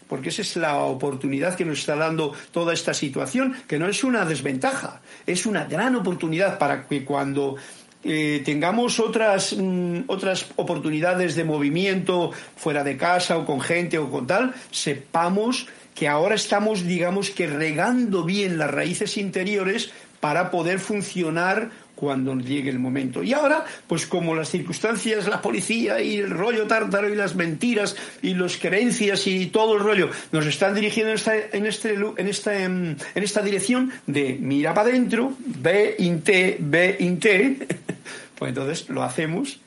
[0.07, 4.03] porque esa es la oportunidad que nos está dando toda esta situación, que no es
[4.03, 7.57] una desventaja, es una gran oportunidad para que cuando
[8.03, 14.09] eh, tengamos otras, mm, otras oportunidades de movimiento fuera de casa o con gente o
[14.09, 20.79] con tal, sepamos que ahora estamos, digamos que regando bien las raíces interiores para poder
[20.79, 21.69] funcionar
[22.01, 23.21] cuando llegue el momento.
[23.21, 27.95] Y ahora, pues como las circunstancias, la policía y el rollo tártaro y las mentiras
[28.23, 32.27] y las creencias y todo el rollo nos están dirigiendo en esta, en este, en
[32.27, 37.67] esta, en esta dirección de mira para adentro, ve, inte, ve, inte,
[38.39, 39.59] pues entonces lo hacemos,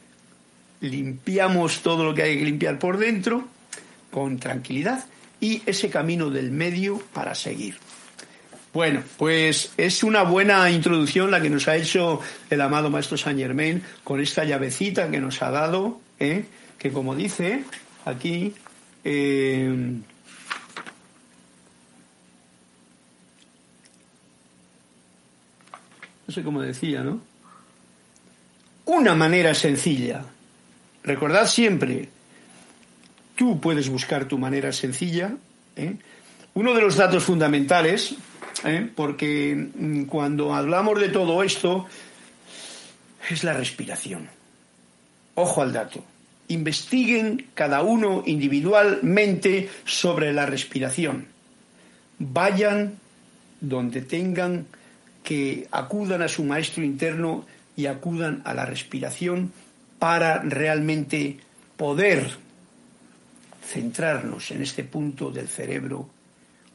[0.80, 3.46] limpiamos todo lo que hay que limpiar por dentro
[4.10, 5.04] con tranquilidad
[5.40, 7.76] y ese camino del medio para seguir.
[8.74, 13.38] Bueno, pues es una buena introducción la que nos ha hecho el amado Maestro Saint
[13.38, 16.44] Germain con esta llavecita que nos ha dado, ¿eh?
[16.76, 17.62] que como dice
[18.04, 18.52] aquí,
[19.04, 19.72] eh,
[26.26, 27.20] no sé cómo decía, ¿no?
[28.86, 30.24] Una manera sencilla.
[31.04, 32.08] Recordad siempre,
[33.36, 35.32] tú puedes buscar tu manera sencilla.
[35.76, 35.94] ¿eh?
[36.54, 38.16] Uno de los datos fundamentales
[38.64, 38.90] ¿eh?
[38.94, 41.86] porque mm, cuando hablamos de todo esto
[43.28, 44.28] es la respiración.
[45.34, 46.04] Ojo al dato.
[46.48, 51.26] Investiguen cada uno individualmente sobre la respiración.
[52.18, 52.98] Vayan
[53.60, 54.66] donde tengan
[55.22, 57.46] que acudan a su maestro interno
[57.76, 59.52] y acudan a la respiración
[59.98, 61.38] para realmente
[61.76, 62.36] poder
[63.66, 66.08] centrarnos en este punto del cerebro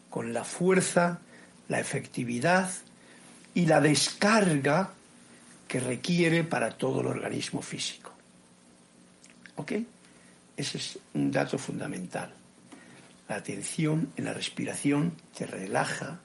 [0.09, 1.19] con la fuerza
[1.69, 2.69] la efectividad
[3.53, 4.91] y la descarga
[5.67, 8.11] que requiere para todo el organismo físico.
[9.55, 9.73] ¿Ok?
[10.57, 12.33] Ese es un dato fundamental.
[13.29, 16.19] La atención en la respiración te relaja,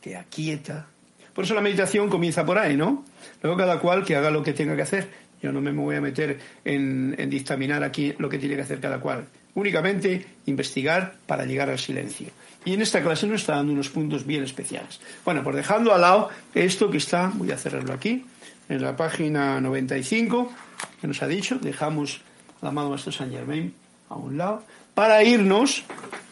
[0.00, 0.86] te aquieta.
[1.34, 3.04] Por eso la meditación comienza por ahí, ¿no?
[3.42, 5.08] Luego cada cual que haga lo que tenga que hacer.
[5.42, 8.80] Yo no me voy a meter en, en dictaminar aquí lo que tiene que hacer
[8.80, 9.26] cada cual.
[9.54, 12.28] Únicamente investigar para llegar al silencio.
[12.64, 15.00] Y en esta clase nos está dando unos puntos bien especiales.
[15.24, 18.24] Bueno, pues dejando al lado esto que está, voy a cerrarlo aquí,
[18.68, 20.52] en la página 95,
[21.00, 22.20] que nos ha dicho, dejamos
[22.62, 23.74] al amado Maestro Saint Germain
[24.08, 24.62] a un lado,
[24.94, 25.84] para irnos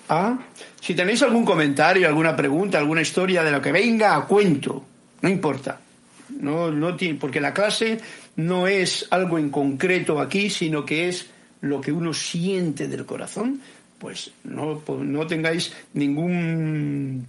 [0.08, 0.38] a,
[0.80, 4.84] si tenéis algún comentario, alguna pregunta, alguna historia de lo que venga a cuento,
[5.22, 5.80] no importa.
[6.40, 7.98] No, no tiene, porque la clase
[8.36, 13.60] no es algo en concreto aquí, sino que es lo que uno siente del corazón,
[13.98, 17.26] pues no, no tengáis ningún,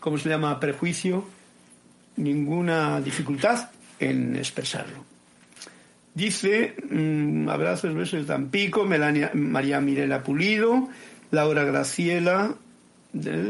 [0.00, 1.24] ¿cómo se llama?, prejuicio,
[2.16, 5.04] ninguna dificultad en expresarlo.
[6.14, 10.88] Dice, mmm, abrazos, besos de Tampico, Melania, María Mirela Pulido,
[11.30, 12.54] Laura Graciela,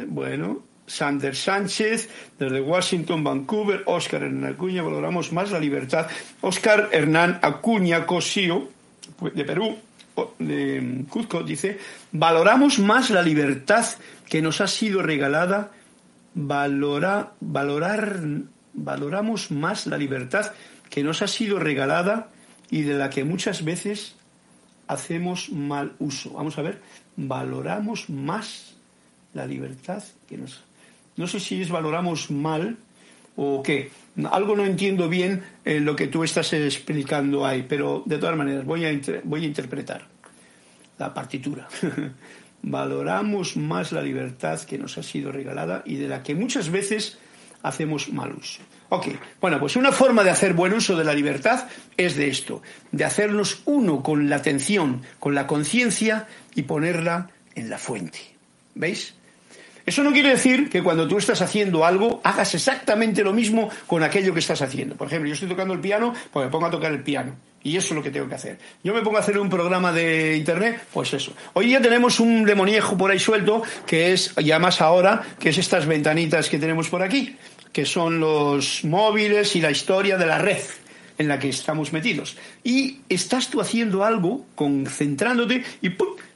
[0.09, 6.07] bueno, Sander Sánchez, desde Washington, Vancouver, Oscar Hernán Acuña, valoramos más la libertad.
[6.41, 8.69] Oscar Hernán Acuña Cosío,
[9.35, 9.77] de Perú,
[10.39, 11.79] de Cuzco, dice,
[12.13, 13.87] valoramos más la libertad
[14.29, 15.71] que nos ha sido regalada,
[16.35, 18.21] valora, valorar,
[18.75, 20.53] valoramos más la libertad
[20.91, 22.29] que nos ha sido regalada
[22.71, 24.17] y de la que muchas veces
[24.87, 26.33] hacemos mal uso.
[26.33, 26.81] Vamos a ver,
[27.17, 28.75] valoramos más
[29.35, 30.63] la libertad que nos...
[31.17, 32.77] No sé si es valoramos mal
[33.37, 33.91] o qué.
[34.31, 38.65] Algo no entiendo bien en lo que tú estás explicando ahí, pero de todas maneras
[38.65, 40.07] voy a, voy a interpretar
[40.99, 41.69] la partitura.
[42.63, 47.19] Valoramos más la libertad que nos ha sido regalada y de la que muchas veces
[47.63, 48.61] hacemos mal uso.
[48.89, 49.07] Ok,
[49.41, 51.67] bueno, pues una forma de hacer buen uso de la libertad
[51.97, 57.71] es de esto, de hacernos uno con la atención, con la conciencia y ponerla en
[57.71, 58.19] la fuente.
[58.75, 59.15] ¿Veis?
[59.85, 64.03] Eso no quiere decir que cuando tú estás haciendo algo hagas exactamente lo mismo con
[64.03, 64.95] aquello que estás haciendo.
[64.95, 67.35] Por ejemplo, yo estoy tocando el piano, pues me pongo a tocar el piano.
[67.65, 68.59] Y eso es lo que tengo que hacer.
[68.83, 71.33] Yo me pongo a hacer un programa de internet, pues eso.
[71.53, 75.59] Hoy ya tenemos un demoniejo por ahí suelto, que es, ya más ahora, que es
[75.59, 77.37] estas ventanitas que tenemos por aquí,
[77.73, 80.61] que son los móviles y la historia de la red
[81.23, 82.37] en la que estamos metidos.
[82.65, 85.91] Y estás tú haciendo algo, concentrándote, y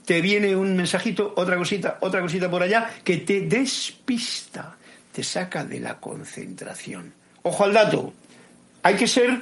[0.05, 4.77] te viene un mensajito, otra cosita, otra cosita por allá, que te despista,
[5.13, 7.13] te saca de la concentración.
[7.43, 8.15] Ojo al dato,
[8.83, 9.41] hay que ser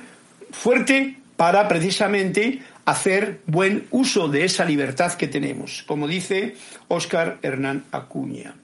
[0.51, 6.57] fuerte para precisamente hacer buen uso de esa libertad que tenemos, como dice
[6.89, 8.55] Óscar Hernán Acuña.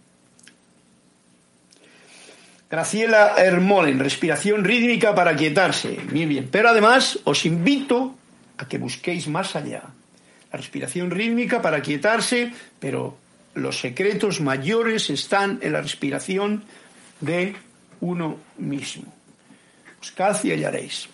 [2.70, 5.98] Graciela Hermolen, respiración rítmica para quietarse.
[6.12, 6.48] Muy bien.
[6.52, 8.14] Pero además os invito
[8.58, 9.82] a que busquéis más allá
[10.52, 13.16] la respiración rítmica para quietarse, pero
[13.54, 16.62] los secretos mayores están en la respiración
[17.20, 17.56] de
[18.00, 19.12] uno mismo.
[19.98, 21.08] Buscad y hallaréis.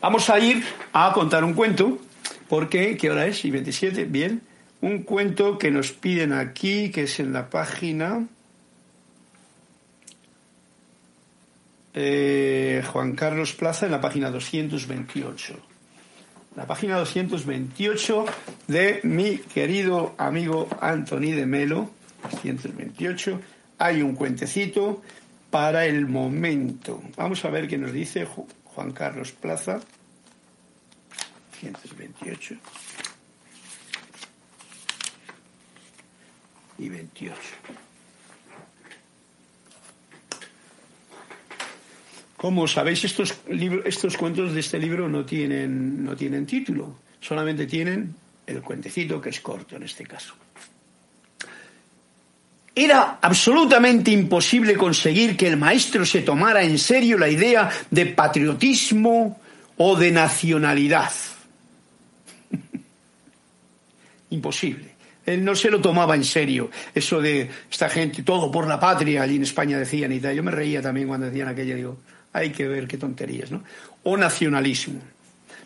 [0.00, 1.98] Vamos a ir a contar un cuento,
[2.48, 3.44] porque, ¿qué hora es?
[3.44, 4.04] ¿Y 27?
[4.04, 4.40] Bien.
[4.80, 8.24] Un cuento que nos piden aquí, que es en la página...
[11.94, 15.74] Eh, Juan Carlos Plaza, en la página 228
[16.56, 18.26] la página 228
[18.68, 21.90] de mi querido amigo Anthony de Melo,
[22.30, 23.40] 228,
[23.78, 25.02] hay un cuentecito
[25.50, 27.02] para el momento.
[27.16, 28.26] Vamos a ver qué nos dice
[28.64, 29.80] Juan Carlos Plaza,
[31.60, 32.54] 228
[36.78, 37.34] y 28.
[42.44, 43.40] Como sabéis, estos,
[43.86, 48.14] estos cuentos de este libro no tienen, no tienen título, solamente tienen
[48.46, 50.34] el cuentecito, que es corto en este caso.
[52.74, 59.40] Era absolutamente imposible conseguir que el maestro se tomara en serio la idea de patriotismo
[59.78, 61.12] o de nacionalidad.
[64.28, 64.90] imposible.
[65.24, 66.70] Él no se lo tomaba en serio.
[66.94, 70.36] Eso de esta gente, todo por la patria, allí en España decían y tal.
[70.36, 71.98] Yo me reía también cuando decían aquello, digo,
[72.34, 73.62] hay que ver qué tonterías, ¿no?
[74.02, 75.00] O nacionalismo.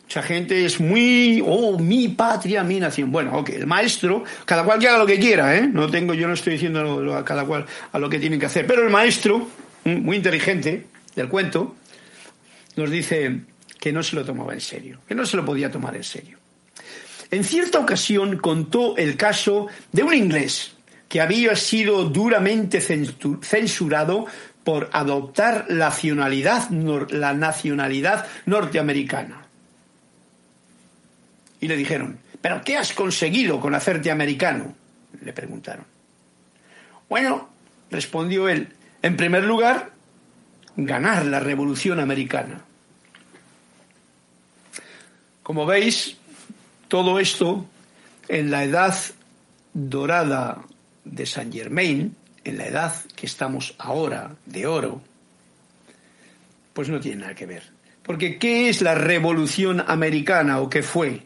[0.03, 3.11] Mucha gente es muy, oh, mi patria, mi nación.
[3.11, 5.67] Bueno, ok, el maestro, cada cual que haga lo que quiera, ¿eh?
[5.67, 8.67] No tengo, yo no estoy diciendo a cada cual a lo que tienen que hacer.
[8.67, 9.49] Pero el maestro,
[9.85, 11.77] muy inteligente del cuento,
[12.77, 13.41] nos dice
[13.81, 16.39] que no se lo tomaba en serio, que no se lo podía tomar en serio.
[17.31, 20.73] En cierta ocasión contó el caso de un inglés
[21.09, 24.27] que había sido duramente censurado
[24.69, 26.69] por adoptar la nacionalidad,
[27.09, 29.47] la nacionalidad norteamericana.
[31.59, 34.75] Y le dijeron, ¿pero qué has conseguido con hacerte americano?
[35.23, 35.87] Le preguntaron.
[37.09, 37.49] Bueno,
[37.91, 38.69] respondió él,
[39.01, 39.91] en primer lugar,
[40.77, 42.61] ganar la revolución americana.
[45.43, 46.19] Como veis,
[46.89, 47.65] todo esto
[48.29, 48.95] en la edad
[49.73, 50.63] dorada
[51.07, 52.15] de Saint Germain,
[52.49, 55.01] en la edad que estamos ahora de oro,
[56.73, 57.63] pues no tiene nada que ver.
[58.03, 61.23] Porque ¿qué es la revolución americana o qué fue?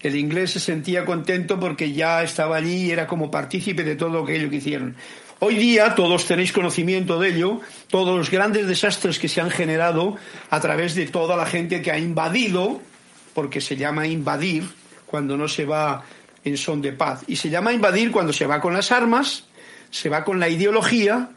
[0.00, 4.22] El inglés se sentía contento porque ya estaba allí y era como partícipe de todo
[4.22, 4.96] aquello que hicieron.
[5.40, 10.16] Hoy día todos tenéis conocimiento de ello, todos los grandes desastres que se han generado
[10.50, 12.80] a través de toda la gente que ha invadido,
[13.34, 14.64] porque se llama invadir
[15.06, 16.04] cuando no se va
[16.44, 19.44] en son de paz, y se llama invadir cuando se va con las armas,
[19.94, 21.30] se va con la ideología,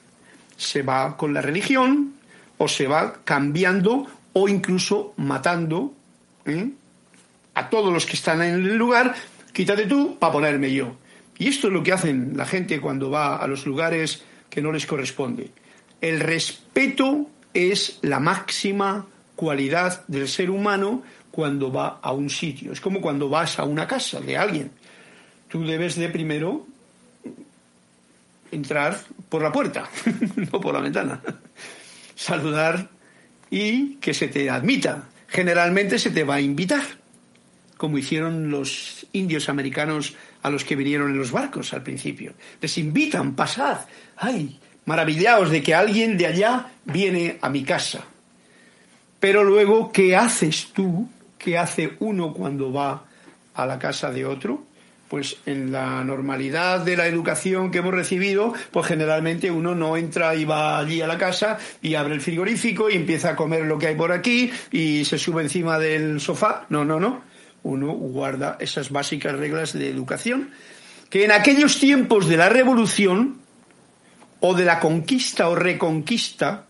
[0.58, 2.16] se va con la religión,
[2.58, 5.94] o se va cambiando o incluso matando
[6.44, 6.68] ¿eh?
[7.54, 9.14] a todos los que están en el lugar,
[9.54, 10.98] quítate tú para ponerme yo.
[11.38, 14.72] Y esto es lo que hacen la gente cuando va a los lugares que no
[14.72, 15.52] les corresponde.
[16.02, 22.72] El respeto es la máxima cualidad del ser humano cuando va a un sitio.
[22.72, 24.72] Es como cuando vas a una casa de alguien.
[25.48, 26.66] Tú debes de primero
[28.52, 29.90] entrar por la puerta,
[30.36, 31.22] no por la ventana.
[32.16, 32.90] Saludar
[33.50, 35.10] y que se te admita.
[35.28, 36.84] Generalmente se te va a invitar,
[37.78, 42.34] como hicieron los indios americanos a los que vinieron en los barcos al principio.
[42.62, 43.80] Les invitan, pasad.
[44.16, 44.60] ¡Ay!
[44.86, 48.06] Maravillaos de que alguien de allá viene a mi casa.
[49.20, 51.10] Pero luego, ¿qué haces tú?
[51.38, 53.06] ¿Qué hace uno cuando va
[53.54, 54.67] a la casa de otro?
[55.08, 60.36] Pues en la normalidad de la educación que hemos recibido, pues generalmente uno no entra
[60.36, 63.80] y va allí a la casa y abre el frigorífico y empieza a comer lo
[63.80, 66.66] que hay por aquí y se sube encima del sofá.
[66.70, 67.22] No, no, no
[67.68, 70.52] uno guarda esas básicas reglas de educación
[71.10, 73.40] que en aquellos tiempos de la revolución
[74.40, 76.66] o de la conquista o reconquista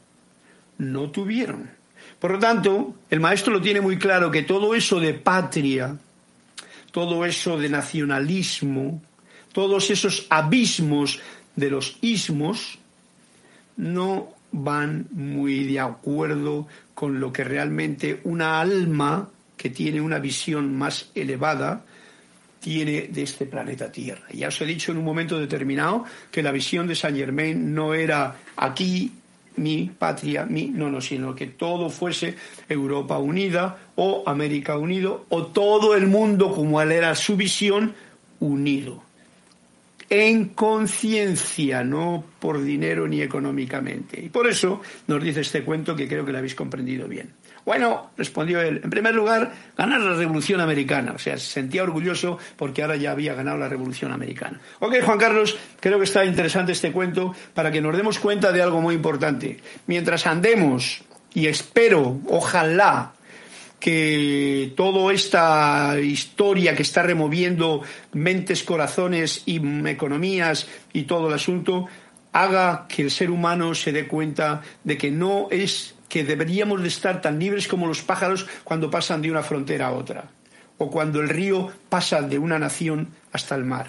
[0.78, 1.70] no tuvieron.
[2.20, 5.98] Por lo tanto, el maestro lo tiene muy claro que todo eso de patria,
[6.98, 9.04] todo eso de nacionalismo,
[9.54, 11.20] todos esos abismos
[11.56, 12.80] de los ismos,
[13.76, 20.76] no van muy de acuerdo con lo que realmente una alma que tiene una visión
[20.76, 21.86] más elevada,
[22.60, 24.26] tiene de este planeta Tierra.
[24.34, 27.94] Ya os he dicho en un momento determinado que la visión de Saint Germain no
[27.94, 29.12] era aquí
[29.58, 32.36] mi patria, mi, no, no, sino que todo fuese
[32.70, 37.94] Europa unida o América unido o todo el mundo como él era su visión
[38.40, 39.04] unido.
[40.10, 44.22] En conciencia, no por dinero ni económicamente.
[44.24, 47.34] Y por eso nos dice este cuento que creo que lo habéis comprendido bien.
[47.68, 51.12] Bueno, respondió él, en primer lugar, ganar la Revolución Americana.
[51.14, 54.62] O sea, se sentía orgulloso porque ahora ya había ganado la Revolución Americana.
[54.80, 58.62] Ok, Juan Carlos, creo que está interesante este cuento para que nos demos cuenta de
[58.62, 59.60] algo muy importante.
[59.86, 61.04] Mientras andemos,
[61.34, 63.12] y espero, ojalá,
[63.82, 67.82] que toda esta historia que está removiendo
[68.14, 69.58] mentes, corazones y
[69.90, 71.86] economías y todo el asunto
[72.32, 76.88] haga que el ser humano se dé cuenta de que no es que deberíamos de
[76.88, 80.26] estar tan libres como los pájaros cuando pasan de una frontera a otra,
[80.78, 83.88] o cuando el río pasa de una nación hasta el mar.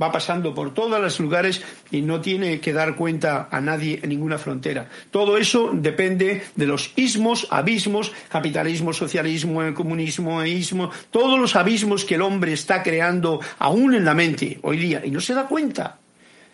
[0.00, 4.08] Va pasando por todos los lugares y no tiene que dar cuenta a nadie en
[4.08, 4.88] ninguna frontera.
[5.12, 12.16] Todo eso depende de los ismos, abismos, capitalismo, socialismo, comunismo, ismo, todos los abismos que
[12.16, 15.98] el hombre está creando aún en la mente hoy día y no se da cuenta.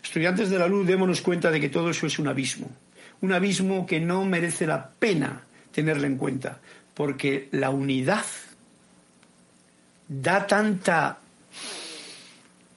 [0.03, 2.68] Estudiantes de la luz, démonos cuenta de que todo eso es un abismo
[3.22, 6.59] un abismo que no merece la pena tenerlo en cuenta,
[6.94, 8.24] porque la unidad
[10.09, 11.18] da tanta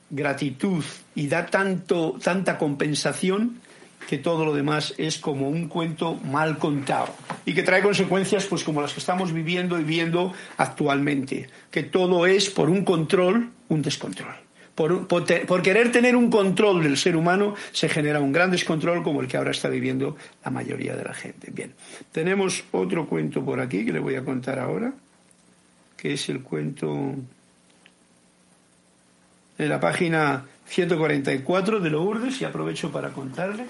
[0.09, 0.83] gratitud
[1.15, 3.61] y da tanto, tanta compensación
[4.07, 8.63] que todo lo demás es como un cuento mal contado y que trae consecuencias pues
[8.63, 13.81] como las que estamos viviendo y viendo actualmente, que todo es por un control, un
[13.81, 14.42] descontrol
[14.75, 19.27] por, querer tener un control del ser humano, se genera un gran descontrol como el
[19.27, 21.51] que ahora está viviendo la mayoría de la gente.
[21.51, 21.73] Bien,
[22.11, 24.93] tenemos otro cuento por aquí que le voy a contar ahora,
[25.95, 27.15] que es el cuento
[29.57, 33.65] de la página 144 de Lourdes, y aprovecho para contarle,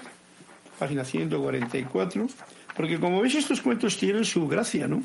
[0.78, 2.26] página 144,
[2.74, 5.02] porque como veis estos cuentos tienen su gracia, ¿no?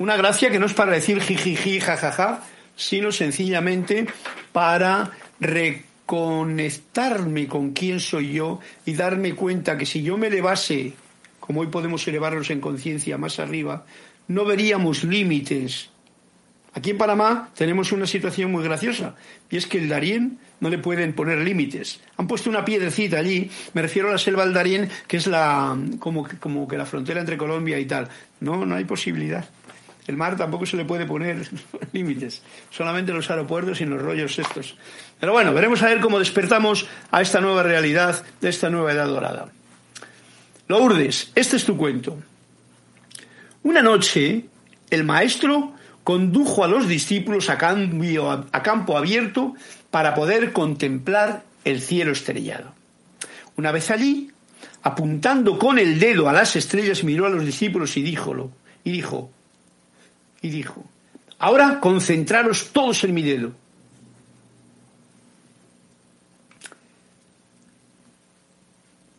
[0.00, 2.42] Una gracia que no es para decir jijiji, jajaja,
[2.78, 4.06] sino sencillamente
[4.52, 5.10] para
[5.40, 10.94] reconectarme con quién soy yo y darme cuenta que si yo me elevase
[11.40, 13.86] como hoy podemos elevarnos en conciencia más arriba,
[14.28, 15.88] no veríamos límites.
[16.74, 19.14] Aquí en Panamá tenemos una situación muy graciosa,
[19.50, 22.00] y es que el Darién no le pueden poner límites.
[22.18, 25.74] Han puesto una piedrecita allí, me refiero a la selva del Darién, que es la,
[25.98, 28.10] como, como que la frontera entre Colombia y tal.
[28.40, 29.48] No, no hay posibilidad.
[30.08, 31.46] El mar tampoco se le puede poner
[31.92, 34.74] límites, solamente los aeropuertos y los rollos estos.
[35.20, 39.06] Pero bueno, veremos a ver cómo despertamos a esta nueva realidad de esta nueva edad
[39.06, 39.52] dorada.
[40.66, 42.18] Lourdes, este es tu cuento.
[43.62, 44.46] Una noche,
[44.88, 49.54] el maestro condujo a los discípulos a, a campo abierto
[49.90, 52.72] para poder contemplar el cielo estrellado.
[53.56, 54.30] Una vez allí,
[54.82, 58.50] apuntando con el dedo a las estrellas, miró a los discípulos y díjolo,
[58.84, 59.30] y dijo,
[60.40, 60.84] y dijo,
[61.38, 63.52] ahora concentraros todos en mi dedo.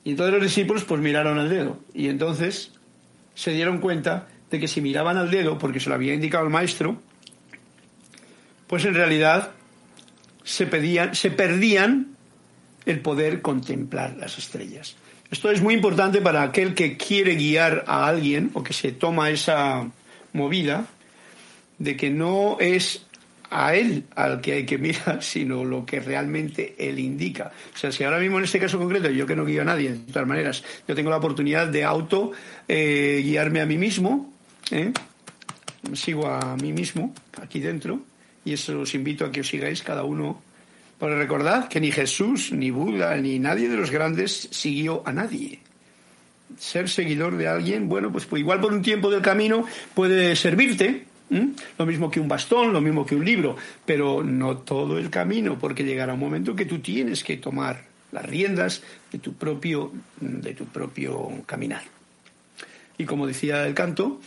[0.04, 2.72] Y entonces los discípulos pues miraron al dedo y entonces
[3.36, 6.50] se dieron cuenta de que si miraban al dedo, porque se lo había indicado el
[6.50, 7.00] maestro,
[8.68, 9.52] pues en realidad
[10.44, 12.16] se, pedían, se perdían
[12.86, 14.96] el poder contemplar las estrellas.
[15.30, 19.30] Esto es muy importante para aquel que quiere guiar a alguien o que se toma
[19.30, 19.88] esa
[20.34, 20.88] movida
[21.80, 23.06] de que no es
[23.50, 27.52] a él al que hay que mirar, sino lo que realmente él indica.
[27.74, 29.92] O sea, si ahora mismo en este caso concreto, yo que no guío a nadie,
[29.92, 32.32] de todas maneras, yo tengo la oportunidad de auto
[32.68, 34.34] eh, guiarme a mí mismo,
[34.72, 34.92] ¿eh?
[35.94, 38.02] sigo a mí mismo aquí dentro,
[38.46, 40.42] y eso os invito a que os sigáis cada uno.
[41.00, 45.60] Pero recordad que ni Jesús, ni Buda, ni nadie de los grandes siguió a nadie.
[46.58, 51.06] Ser seguidor de alguien, bueno, pues, pues igual por un tiempo del camino puede servirte,
[51.78, 53.56] lo mismo que un bastón, lo mismo que un libro,
[53.86, 58.26] pero no todo el camino, porque llegará un momento que tú tienes que tomar las
[58.26, 61.84] riendas de tu propio, de tu propio caminar.
[62.98, 64.20] Y como decía el canto,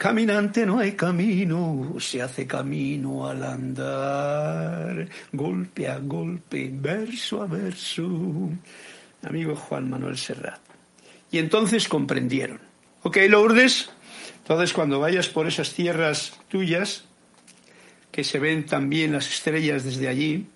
[0.00, 8.08] Caminante no hay camino, se hace camino al andar, golpe a golpe, verso a verso.
[9.22, 10.58] Amigo Juan Manuel Serrat.
[11.30, 12.60] Y entonces comprendieron.
[13.02, 13.90] Ok, Lourdes,
[14.50, 17.04] entonces cuando vayas por esas tierras tuyas,
[18.10, 20.48] que se ven también las estrellas desde allí,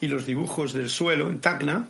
[0.00, 1.86] y los dibujos del suelo en Tacna,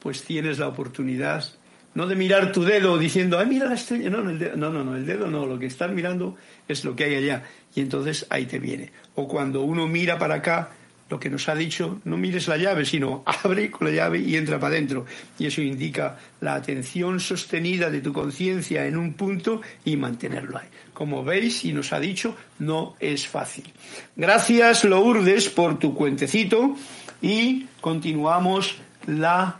[0.00, 1.46] pues tienes la oportunidad
[1.94, 4.10] no de mirar tu dedo diciendo, ay, mira la estrella.
[4.10, 6.36] No, no, no, no, no, el dedo no, lo que estás mirando
[6.68, 7.44] es lo que hay allá.
[7.74, 8.92] Y entonces ahí te viene.
[9.14, 10.72] O cuando uno mira para acá,
[11.08, 14.36] lo que nos ha dicho, no mires la llave, sino abre con la llave y
[14.36, 15.06] entra para adentro.
[15.38, 20.68] Y eso indica la atención sostenida de tu conciencia en un punto y mantenerlo ahí.
[20.92, 23.72] Como veis y nos ha dicho, no es fácil.
[24.16, 26.76] Gracias, Lourdes, por tu cuentecito
[27.22, 28.76] y continuamos
[29.06, 29.56] la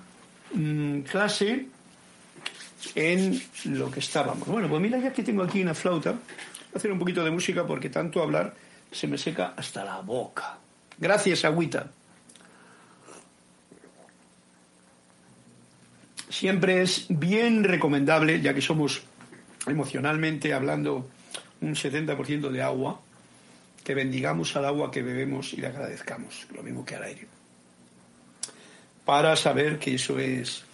[0.52, 1.66] mm, clase
[2.94, 4.48] en lo que estábamos.
[4.48, 6.20] Bueno, pues mira, ya que tengo aquí una flauta, voy
[6.74, 8.54] a hacer un poquito de música porque tanto hablar
[8.90, 10.58] se me seca hasta la boca.
[10.98, 11.90] Gracias, agüita.
[16.28, 19.02] Siempre es bien recomendable, ya que somos
[19.66, 21.08] emocionalmente hablando
[21.60, 23.00] un 70% de agua,
[23.84, 27.26] que bendigamos al agua que bebemos y le agradezcamos, lo mismo que al aire.
[29.04, 30.66] Para saber que eso es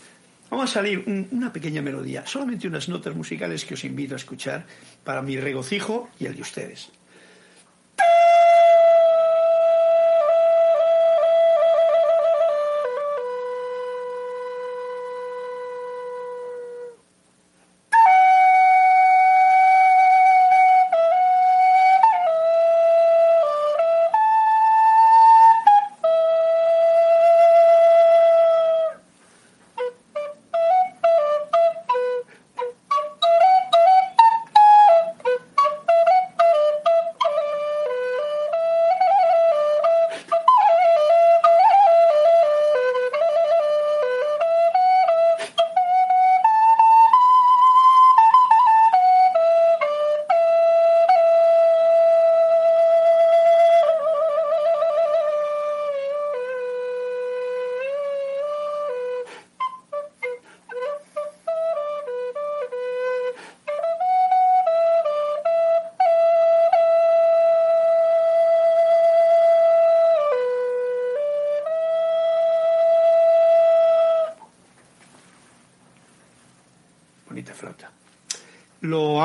[0.53, 4.67] Vamos a salir una pequeña melodía, solamente unas notas musicales que os invito a escuchar
[5.03, 6.91] para mi regocijo y el de ustedes.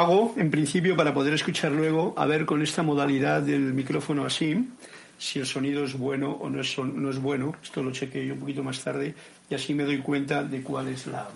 [0.07, 4.23] Lo hago en principio para poder escuchar luego, a ver con esta modalidad del micrófono
[4.23, 4.69] así,
[5.17, 7.53] si el sonido es bueno o no es, no es bueno.
[7.61, 9.13] Esto lo chequeé yo un poquito más tarde
[9.49, 11.27] y así me doy cuenta de cuál es la,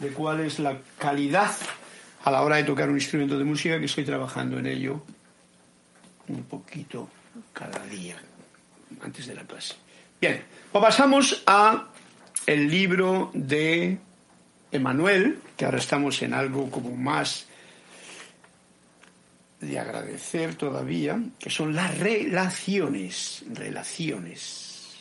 [0.00, 1.50] de cuál es la calidad
[2.24, 5.02] a la hora de tocar un instrumento de música, que estoy trabajando en ello
[6.28, 7.08] un poquito
[7.54, 8.16] cada día,
[9.00, 9.76] antes de la clase.
[10.20, 11.86] Bien, pues pasamos a
[12.46, 13.96] el libro de
[14.72, 17.46] Emanuel, que ahora estamos en algo como más
[19.60, 24.96] de agradecer todavía, que son las relaciones, relaciones.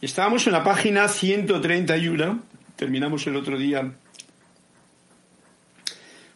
[0.00, 2.40] Estábamos en la página 131,
[2.76, 3.90] terminamos el otro día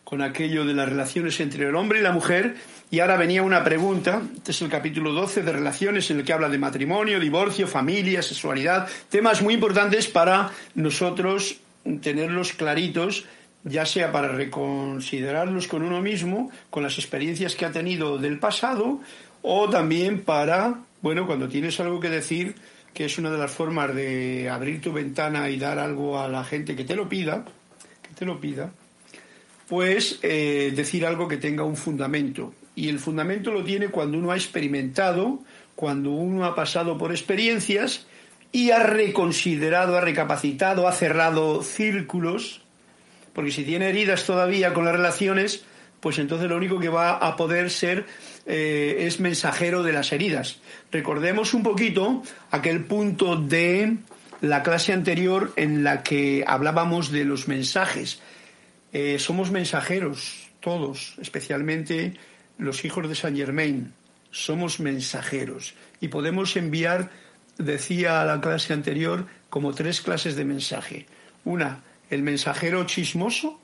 [0.04, 2.56] con aquello de las relaciones entre el hombre y la mujer,
[2.90, 6.34] y ahora venía una pregunta, este es el capítulo 12 de relaciones en el que
[6.34, 11.61] habla de matrimonio, divorcio, familia, sexualidad, temas muy importantes para nosotros
[12.00, 13.26] tenerlos claritos
[13.64, 19.00] ya sea para reconsiderarlos con uno mismo, con las experiencias que ha tenido del pasado,
[19.42, 22.54] o también para, bueno, cuando tienes algo que decir,
[22.92, 26.44] que es una de las formas de abrir tu ventana y dar algo a la
[26.44, 27.44] gente que te lo pida,
[28.02, 28.72] que te lo pida,
[29.68, 32.54] pues eh, decir algo que tenga un fundamento.
[32.74, 35.40] Y el fundamento lo tiene cuando uno ha experimentado,
[35.76, 38.06] cuando uno ha pasado por experiencias
[38.52, 42.62] y ha reconsiderado, ha recapacitado, ha cerrado círculos
[43.32, 45.64] porque si tiene heridas todavía con las relaciones,
[46.00, 48.06] pues entonces lo único que va a poder ser
[48.46, 50.60] eh, es mensajero de las heridas.
[50.90, 53.96] Recordemos un poquito aquel punto de
[54.40, 58.20] la clase anterior en la que hablábamos de los mensajes.
[58.92, 62.14] Eh, somos mensajeros, todos, especialmente
[62.58, 63.92] los hijos de Saint Germain.
[64.30, 67.10] Somos mensajeros y podemos enviar,
[67.64, 71.06] decía la clase anterior, como tres clases de mensaje.
[71.44, 73.58] Una, el mensajero chismoso,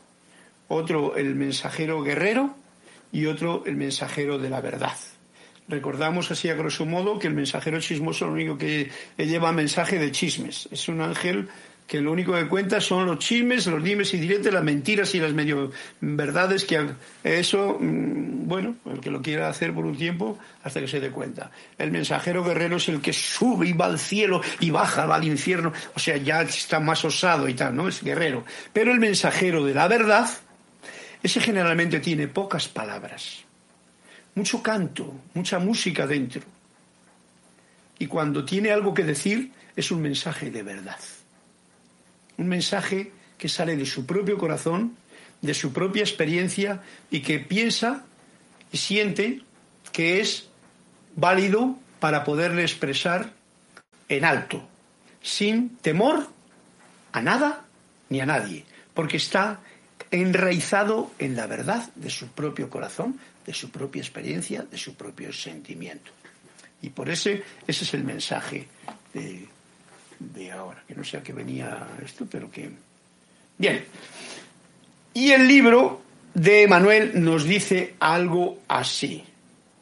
[0.68, 2.54] otro el mensajero guerrero
[3.12, 4.96] y otro el mensajero de la verdad.
[5.68, 10.12] Recordamos así a grosso modo que el mensajero chismoso lo único que lleva mensaje de
[10.12, 10.68] chismes.
[10.72, 11.48] Es un ángel
[11.88, 15.20] que lo único que cuenta son los chismes, los dimes y diretes, las mentiras y
[15.20, 15.72] las medio
[16.02, 16.86] verdades que
[17.24, 21.10] eso, mm, bueno, el que lo quiera hacer por un tiempo hasta que se dé
[21.10, 21.50] cuenta.
[21.78, 25.24] El mensajero guerrero es el que sube y va al cielo y baja, va al
[25.24, 27.88] infierno, o sea, ya está más osado y tal, ¿no?
[27.88, 28.44] Es guerrero.
[28.74, 30.28] Pero el mensajero de la verdad,
[31.22, 33.44] ese generalmente tiene pocas palabras,
[34.34, 36.42] mucho canto, mucha música dentro.
[37.98, 40.98] Y cuando tiene algo que decir, es un mensaje de verdad
[42.38, 44.96] un mensaje que sale de su propio corazón,
[45.42, 48.04] de su propia experiencia y que piensa
[48.72, 49.42] y siente
[49.92, 50.48] que es
[51.14, 53.32] válido para poderle expresar
[54.08, 54.66] en alto,
[55.22, 56.26] sin temor
[57.12, 57.66] a nada
[58.08, 58.64] ni a nadie,
[58.94, 59.60] porque está
[60.10, 65.32] enraizado en la verdad de su propio corazón, de su propia experiencia, de su propio
[65.32, 66.12] sentimiento.
[66.80, 68.68] Y por ese, ese es el mensaje
[69.12, 69.48] de,
[70.18, 72.70] de ahora, que no sé a qué venía esto, pero que...
[73.56, 73.84] Bien.
[75.14, 76.02] Y el libro
[76.34, 79.24] de Manuel nos dice algo así.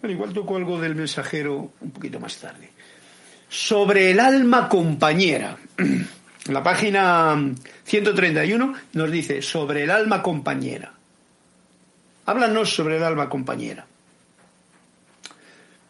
[0.01, 2.71] Bueno, igual toco algo del mensajero un poquito más tarde.
[3.49, 5.57] Sobre el alma compañera.
[6.47, 7.37] La página
[7.85, 10.93] 131 nos dice sobre el alma compañera.
[12.25, 13.85] Háblanos sobre el alma compañera.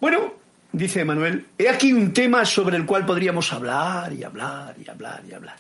[0.01, 0.35] Bueno,
[0.73, 5.23] dice Manuel, he aquí un tema sobre el cual podríamos hablar y hablar y hablar
[5.29, 5.57] y hablar.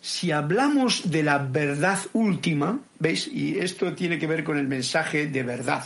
[0.00, 3.28] Si hablamos de la verdad última, ¿veis?
[3.28, 5.84] Y esto tiene que ver con el mensaje de verdad.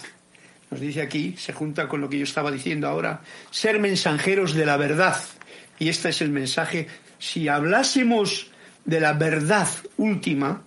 [0.71, 4.67] Nos dice aquí, se junta con lo que yo estaba diciendo ahora, ser mensajeros de
[4.67, 5.17] la verdad.
[5.79, 6.87] Y este es el mensaje.
[7.19, 8.51] Si hablásemos
[8.85, 10.63] de la verdad última,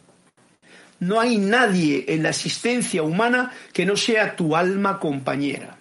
[0.99, 5.76] no hay nadie en la existencia humana que no sea tu alma compañera.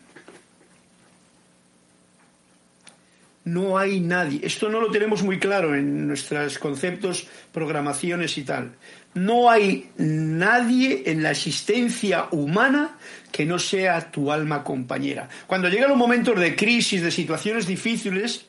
[3.47, 4.41] No hay nadie.
[4.43, 8.73] Esto no lo tenemos muy claro en nuestros conceptos, programaciones y tal.
[9.15, 12.99] No hay nadie en la existencia humana
[13.31, 15.29] que no sea tu alma compañera.
[15.47, 18.47] Cuando llegan los momentos de crisis, de situaciones difíciles,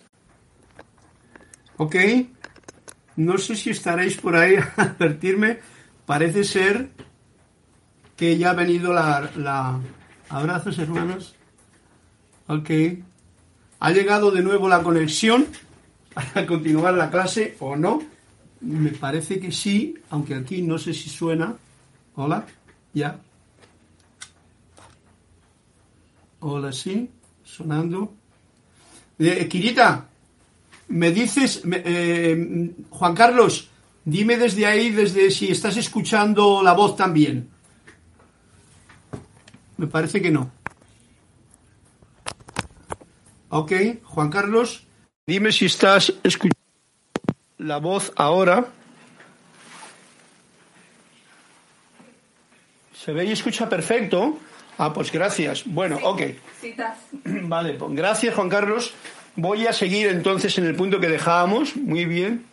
[1.78, 1.96] ok,
[3.18, 5.60] no sé si estaréis por ahí a advertirme,
[6.08, 6.90] parece ser
[8.16, 9.30] que ya ha venido la...
[9.36, 9.80] la...
[10.30, 11.36] Abrazos, hermanos.
[12.48, 12.72] Ok.
[13.80, 15.48] ¿Ha llegado de nuevo la conexión
[16.14, 18.02] para continuar la clase o no?
[18.62, 21.56] Me parece que sí, aunque aquí no sé si suena.
[22.16, 22.46] Hola,
[22.94, 23.20] ya.
[26.40, 27.10] Hola, sí,
[27.44, 28.14] sonando.
[29.20, 29.48] Eh,
[30.90, 33.70] me dices, eh, Juan Carlos,
[34.06, 37.50] dime desde ahí, desde si estás escuchando la voz también.
[39.78, 40.52] Me parece que no.
[43.50, 43.72] Ok,
[44.04, 44.86] Juan Carlos.
[45.26, 46.58] Dime si estás escuchando
[47.58, 48.66] la voz ahora.
[52.94, 54.38] ¿Se ve y escucha perfecto?
[54.78, 55.64] Ah, pues gracias.
[55.66, 56.22] Bueno, sí, ok.
[57.24, 58.94] Vale, pues gracias Juan Carlos.
[59.36, 61.76] Voy a seguir entonces en el punto que dejábamos.
[61.76, 62.46] Muy bien.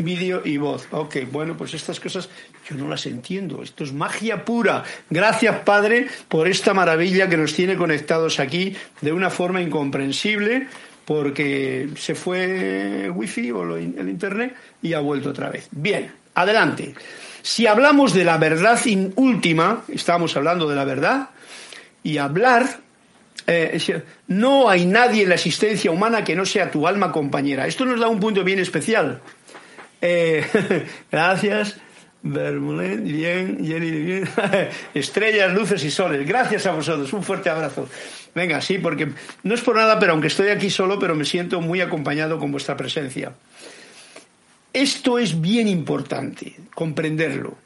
[0.00, 0.88] Vídeo y voz.
[0.90, 2.28] Ok, bueno, pues estas cosas
[2.68, 3.62] yo no las entiendo.
[3.62, 4.82] Esto es magia pura.
[5.08, 10.68] Gracias, Padre, por esta maravilla que nos tiene conectados aquí de una forma incomprensible,
[11.04, 15.68] porque se fue wifi o el internet y ha vuelto otra vez.
[15.70, 16.94] Bien, adelante.
[17.42, 18.78] Si hablamos de la verdad
[19.16, 21.30] última, estamos hablando de la verdad,
[22.02, 22.80] y hablar
[23.46, 27.66] eh, no hay nadie en la existencia humana que no sea tu alma compañera.
[27.66, 29.20] Esto nos da un punto bien especial.
[30.00, 30.44] Eh,
[31.12, 31.76] gracias,
[32.22, 34.28] Bermulén, bien, Jenny, bien.
[34.94, 36.26] Estrellas, luces y soles.
[36.26, 37.12] Gracias a vosotros.
[37.12, 37.88] Un fuerte abrazo.
[38.34, 39.08] Venga, sí, porque
[39.42, 42.52] no es por nada, pero aunque estoy aquí solo, pero me siento muy acompañado con
[42.52, 43.32] vuestra presencia.
[44.72, 47.56] Esto es bien importante, comprenderlo.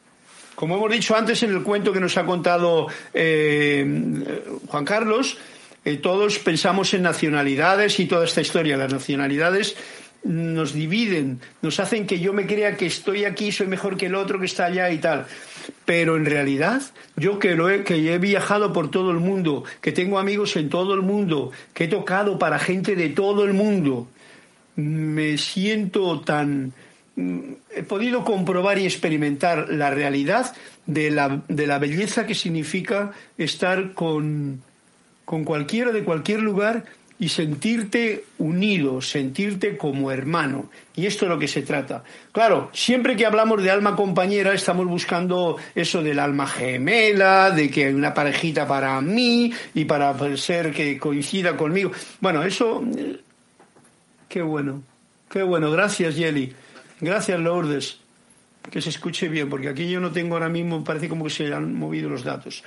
[0.55, 3.85] Como hemos dicho antes en el cuento que nos ha contado eh,
[4.69, 5.37] Juan Carlos,
[5.85, 8.77] eh, todos pensamos en nacionalidades y toda esta historia.
[8.77, 9.77] Las nacionalidades
[10.25, 14.15] nos dividen, nos hacen que yo me crea que estoy aquí, soy mejor que el
[14.15, 15.27] otro que está allá y tal.
[15.85, 16.83] Pero en realidad,
[17.17, 20.95] yo que, he, que he viajado por todo el mundo, que tengo amigos en todo
[20.95, 24.09] el mundo, que he tocado para gente de todo el mundo,
[24.77, 26.73] me siento tan
[27.17, 30.55] mm, he podido comprobar y experimentar la realidad
[30.87, 34.63] de la, de la belleza que significa estar con,
[35.25, 36.85] con cualquiera de cualquier lugar
[37.25, 40.69] y sentirte unido, sentirte como hermano.
[40.95, 42.05] Y esto es lo que se trata.
[42.33, 47.87] Claro, siempre que hablamos de alma compañera estamos buscando eso del alma gemela, de que
[47.87, 51.93] hay una parejita para mí y para ser que coincida conmigo.
[52.21, 53.19] Bueno, eso eh,
[54.29, 54.83] Qué bueno,
[55.31, 55.71] qué bueno.
[55.71, 56.53] Gracias, Yeli.
[57.01, 58.01] Gracias, Lourdes.
[58.71, 61.55] Que se escuche bien, porque aquí yo no tengo ahora mismo, parece como que se
[61.55, 62.65] han movido los datos.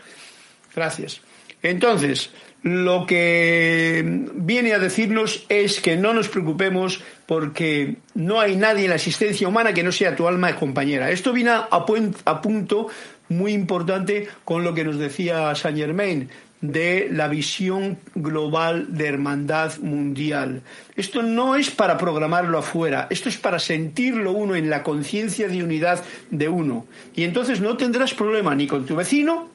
[0.75, 1.21] Gracias.
[1.61, 2.31] Entonces,
[2.63, 8.89] lo que viene a decirnos es que no nos preocupemos porque no hay nadie en
[8.89, 11.11] la existencia humana que no sea tu alma compañera.
[11.11, 12.87] Esto viene a, a punto
[13.29, 16.29] muy importante con lo que nos decía Saint Germain
[16.61, 20.63] de la visión global de hermandad mundial.
[20.95, 25.63] Esto no es para programarlo afuera, esto es para sentirlo uno en la conciencia de
[25.63, 26.87] unidad de uno.
[27.15, 29.49] Y entonces no tendrás problema ni con tu vecino,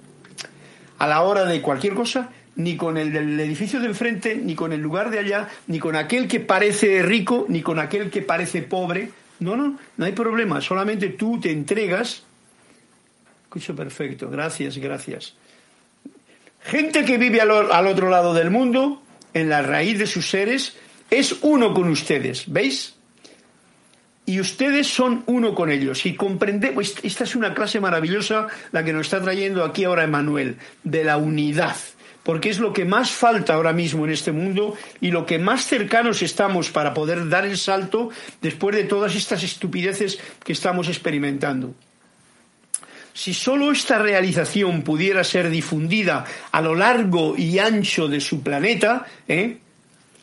[0.98, 4.72] a la hora de cualquier cosa, ni con el del edificio de enfrente, ni con
[4.72, 8.62] el lugar de allá, ni con aquel que parece rico, ni con aquel que parece
[8.62, 9.10] pobre.
[9.40, 10.60] No, no, no hay problema.
[10.60, 12.22] Solamente tú te entregas.
[13.44, 14.30] Escucho perfecto.
[14.30, 15.34] Gracias, gracias.
[16.60, 19.02] Gente que vive al, al otro lado del mundo,
[19.34, 20.76] en la raíz de sus seres,
[21.10, 22.44] es uno con ustedes.
[22.46, 22.94] ¿Veis?
[24.24, 26.06] y ustedes son uno con ellos.
[26.06, 30.56] Y comprendemos, esta es una clase maravillosa la que nos está trayendo aquí ahora Emanuel,
[30.84, 31.76] de la unidad,
[32.22, 35.66] porque es lo que más falta ahora mismo en este mundo y lo que más
[35.66, 38.10] cercanos estamos para poder dar el salto
[38.40, 41.74] después de todas estas estupideces que estamos experimentando.
[43.14, 49.06] Si solo esta realización pudiera ser difundida a lo largo y ancho de su planeta,
[49.28, 49.58] ¿eh?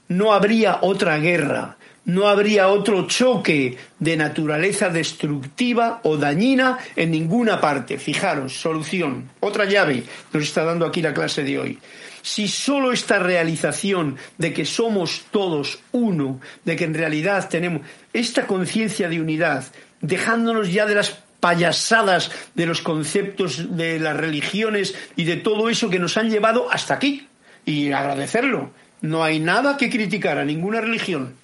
[0.07, 7.61] no habría otra guerra, no habría otro choque de naturaleza destructiva o dañina en ninguna
[7.61, 7.97] parte.
[7.97, 9.29] Fijaros, solución.
[9.39, 11.79] Otra llave nos está dando aquí la clase de hoy.
[12.21, 17.81] Si solo esta realización de que somos todos uno, de que en realidad tenemos
[18.11, 19.65] esta conciencia de unidad,
[20.01, 25.89] dejándonos ya de las payasadas de los conceptos de las religiones y de todo eso
[25.89, 27.27] que nos han llevado hasta aquí,
[27.65, 28.71] y agradecerlo.
[29.01, 31.35] No hay nada que criticar a ninguna religión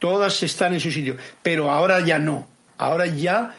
[0.00, 3.54] todas están en su sitio, pero ahora ya no, ahora ya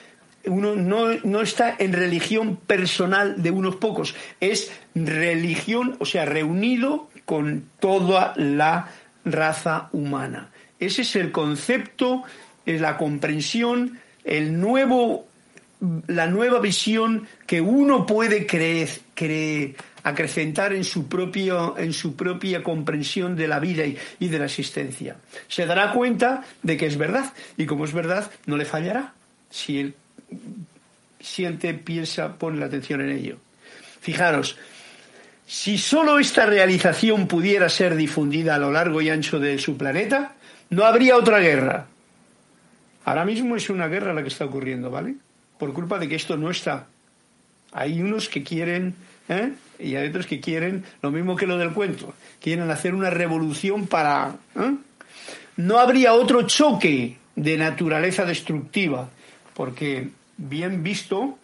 [0.46, 7.10] uno no, no, está en religión personal de unos pocos, es religión, o sea, reunido
[7.26, 8.90] con toda la
[9.24, 10.50] raza humana.
[10.80, 12.24] Ese es el concepto,
[12.66, 15.28] es la comprensión, el nuevo,
[16.08, 22.64] la nueva visión que uno puede creer, creer acrecentar en su, propio, en su propia
[22.64, 25.18] comprensión de la vida y, de la existencia.
[25.48, 29.14] Se dará cuenta de que es verdad y como es verdad no le fallará
[29.50, 29.96] si él
[31.20, 33.38] siente, piensa, pone la atención en ello.
[34.00, 34.58] Fijaros,
[35.46, 40.36] si solo esta realización pudiera ser difundida a lo largo y ancho de su planeta,
[40.70, 41.88] no habría otra guerra.
[43.04, 45.16] Ahora mismo es una guerra la que está ocurriendo, ¿vale?
[45.60, 46.88] Por culpa de que esto no está.
[47.74, 48.96] Hay unos que quieren
[49.30, 49.54] ¿eh?
[49.82, 53.88] Y hay otros que quieren lo mismo que lo del cuento, quieren hacer una revolución
[53.88, 54.36] para...
[54.56, 54.76] ¿eh?
[55.58, 59.10] No habría otro choque de naturaleza destructiva,
[59.54, 61.38] porque bien visto,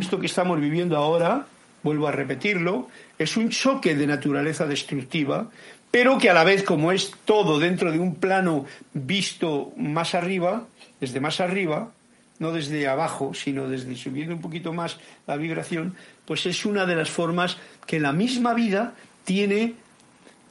[0.00, 1.46] esto que estamos viviendo ahora,
[1.82, 5.50] vuelvo a repetirlo, es un choque de naturaleza destructiva,
[5.90, 10.66] pero que a la vez, como es todo dentro de un plano visto más arriba,
[11.00, 11.90] desde más arriba,
[12.38, 16.96] no desde abajo, sino desde subiendo un poquito más la vibración, pues es una de
[16.96, 19.74] las formas que la misma vida tiene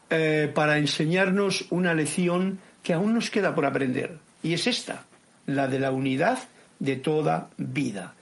[0.09, 4.17] eh, para enseñarnos una lección que aún nos queda por aprender.
[4.43, 5.05] Y es esta,
[5.45, 6.39] la de la unidad
[6.79, 8.13] de toda vida.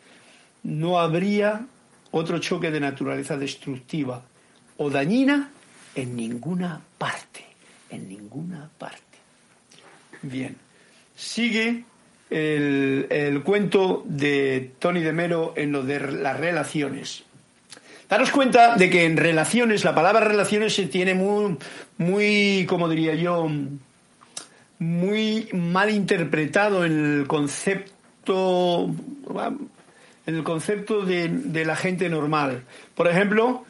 [0.64, 1.68] No habría
[2.12, 4.24] otro choque de naturaleza destructiva
[4.78, 5.52] o dañina
[5.94, 7.46] en ninguna parte,
[7.90, 9.02] en ninguna parte.
[10.22, 10.56] Bien,
[11.16, 11.86] sigue
[12.36, 17.24] el, cuento de Tony de Melo en lo de las relaciones.
[18.10, 21.58] Daros cuenta de que en relaciones, la palabra relaciones se tiene muy,
[21.98, 23.50] muy, como diría yo,
[24.80, 28.92] muy mal interpretado en el concepto,
[30.26, 32.64] en el concepto de, de la gente normal.
[32.96, 33.64] Por ejemplo,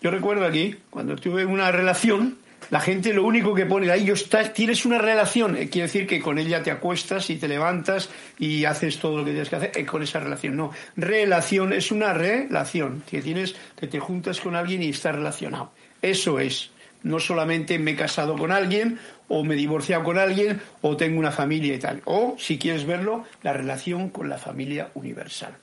[0.00, 2.38] yo recuerdo aquí, cuando tuve una relación,
[2.70, 4.14] la gente lo único que pone ahí, yo
[4.54, 8.64] tienes una relación, eh, quiere decir que con ella te acuestas y te levantas y
[8.64, 10.56] haces todo lo que tienes que hacer eh, con esa relación.
[10.56, 15.72] No, relación es una relación, que tienes, que te juntas con alguien y estás relacionado.
[16.02, 16.70] Eso es.
[17.02, 18.98] No solamente me he casado con alguien,
[19.28, 22.00] o me he divorciado con alguien, o tengo una familia y tal.
[22.06, 25.54] O, si quieres verlo, la relación con la familia universal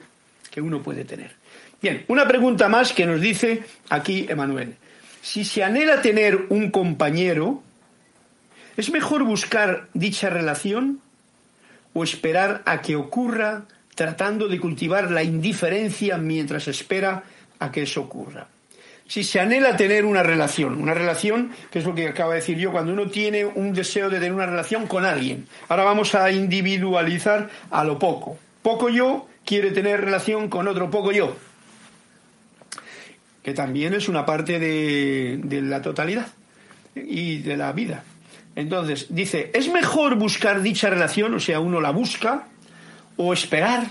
[0.51, 1.31] que uno puede tener.
[1.81, 4.75] Bien, una pregunta más que nos dice aquí Emanuel.
[5.21, 7.61] Si se anhela tener un compañero,
[8.75, 10.99] ¿es mejor buscar dicha relación
[11.93, 17.23] o esperar a que ocurra tratando de cultivar la indiferencia mientras espera
[17.59, 18.47] a que eso ocurra?
[19.07, 22.57] Si se anhela tener una relación, una relación, que es lo que acabo de decir
[22.57, 25.47] yo, cuando uno tiene un deseo de tener una relación con alguien.
[25.67, 28.39] Ahora vamos a individualizar a lo poco.
[28.63, 31.35] Poco yo quiere tener relación con otro poco yo
[33.43, 36.27] que también es una parte de, la totalidad
[36.95, 38.03] y de la vida.
[38.55, 42.47] Entonces, dice, ¿es mejor buscar dicha relación, o sea, uno la busca,
[43.17, 43.85] o esperar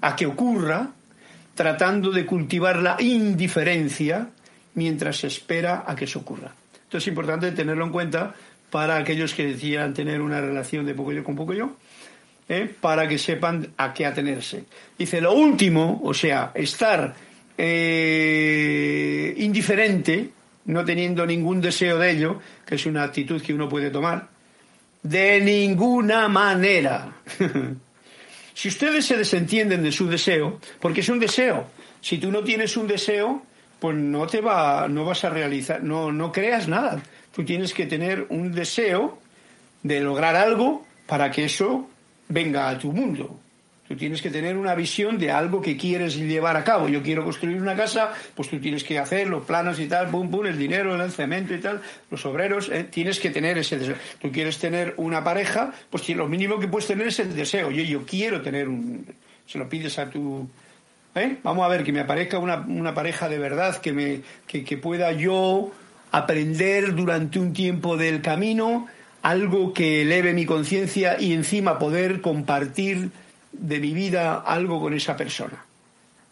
[0.00, 0.90] a que ocurra,
[1.54, 4.28] tratando de cultivar la indiferencia
[4.74, 6.52] mientras se espera a que eso ocurra?
[6.84, 8.34] Entonces es importante tenerlo en cuenta
[8.70, 11.76] para aquellos que decían tener una relación de poco yo con poco yo,
[12.48, 12.72] ¿eh?
[12.80, 14.64] para que sepan a qué atenerse.
[14.98, 17.14] Dice, lo último, o sea, estar
[17.56, 20.30] eh, indiferente,
[20.66, 24.28] no teniendo ningún deseo de ello, que es una actitud que uno puede tomar,
[25.02, 27.16] de ninguna manera.
[28.54, 31.66] si ustedes se desentienden de su deseo, porque es un deseo,
[32.00, 33.42] si tú no tienes un deseo,
[33.78, 37.02] pues no te va, no vas a realizar, no, no creas nada.
[37.34, 39.18] Tú tienes que tener un deseo
[39.82, 41.88] de lograr algo para que eso
[42.28, 43.40] venga a tu mundo.
[43.86, 46.88] Tú tienes que tener una visión de algo que quieres llevar a cabo.
[46.88, 50.30] Yo quiero construir una casa, pues tú tienes que hacer los planos y tal, pum,
[50.30, 53.96] pum, el dinero, el cemento y tal, los obreros, eh, tienes que tener ese deseo.
[54.20, 57.70] Tú quieres tener una pareja, pues lo mínimo que puedes tener es el deseo.
[57.70, 59.06] Yo, yo quiero tener un...
[59.46, 60.48] Se lo pides a tu...
[61.14, 61.36] ¿eh?
[61.42, 65.12] Vamos a ver, que me aparezca una, pareja de verdad, que, me, que, que pueda
[65.12, 65.72] yo
[66.10, 68.86] aprender durante un tiempo del camino
[69.20, 73.10] algo que eleve mi conciencia y encima poder compartir
[73.58, 75.64] de mi vida algo con esa persona.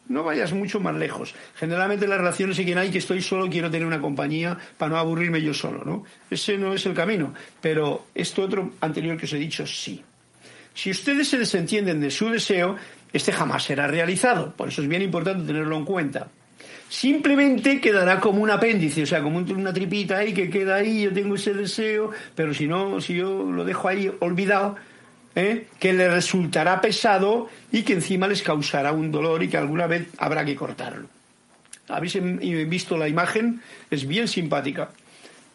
[0.08, 1.34] No vayas mucho más lejos.
[1.54, 4.98] Generalmente las relaciones y quien hay que estoy solo, quiero tener una compañía para no
[4.98, 6.04] aburrirme yo solo, ¿no?
[6.28, 7.32] Ese no es el camino.
[7.60, 10.02] Pero esto otro anterior que os he dicho, sí.
[10.74, 12.76] Si ustedes se desentienden de su deseo,
[13.12, 14.52] este jamás será realizado.
[14.54, 16.28] Por eso es bien importante tenerlo en cuenta.
[16.88, 21.12] Simplemente quedará como un apéndice, o sea, como una tripita ahí que queda ahí, yo
[21.12, 24.76] tengo ese deseo, pero si no, si yo lo dejo ahí olvidado,
[25.34, 25.66] ¿eh?
[25.78, 30.08] que le resultará pesado y que encima les causará un dolor y que alguna vez
[30.18, 31.08] habrá que cortarlo.
[31.88, 32.18] Habéis
[32.68, 33.60] visto la imagen,
[33.90, 34.90] es bien simpática,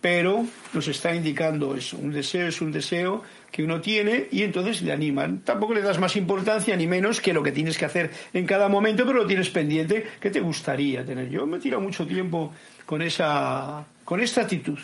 [0.01, 1.97] pero nos está indicando eso.
[1.97, 5.39] Un deseo es un deseo que uno tiene y entonces le animan.
[5.39, 8.67] Tampoco le das más importancia ni menos que lo que tienes que hacer en cada
[8.67, 11.29] momento, pero lo tienes pendiente que te gustaría tener.
[11.29, 12.53] Yo me tiro mucho tiempo
[12.85, 14.79] con esa, con esta actitud.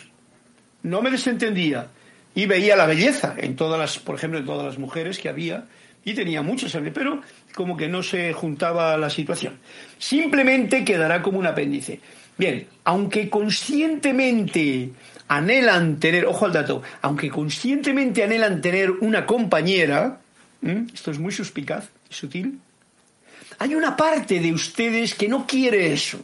[0.82, 1.88] No me desentendía
[2.34, 5.64] y veía la belleza en todas las, por ejemplo, en todas las mujeres que había
[6.04, 7.22] y tenía mucha sangre, pero
[7.54, 9.58] como que no se juntaba la situación.
[9.98, 12.00] Simplemente quedará como un apéndice.
[12.36, 14.90] Bien, aunque conscientemente
[15.28, 20.20] anhelan tener, ojo al dato, aunque conscientemente anhelan tener una compañera,
[20.92, 22.58] esto es muy suspicaz y sutil,
[23.58, 26.18] hay una parte de ustedes que no quiere eso,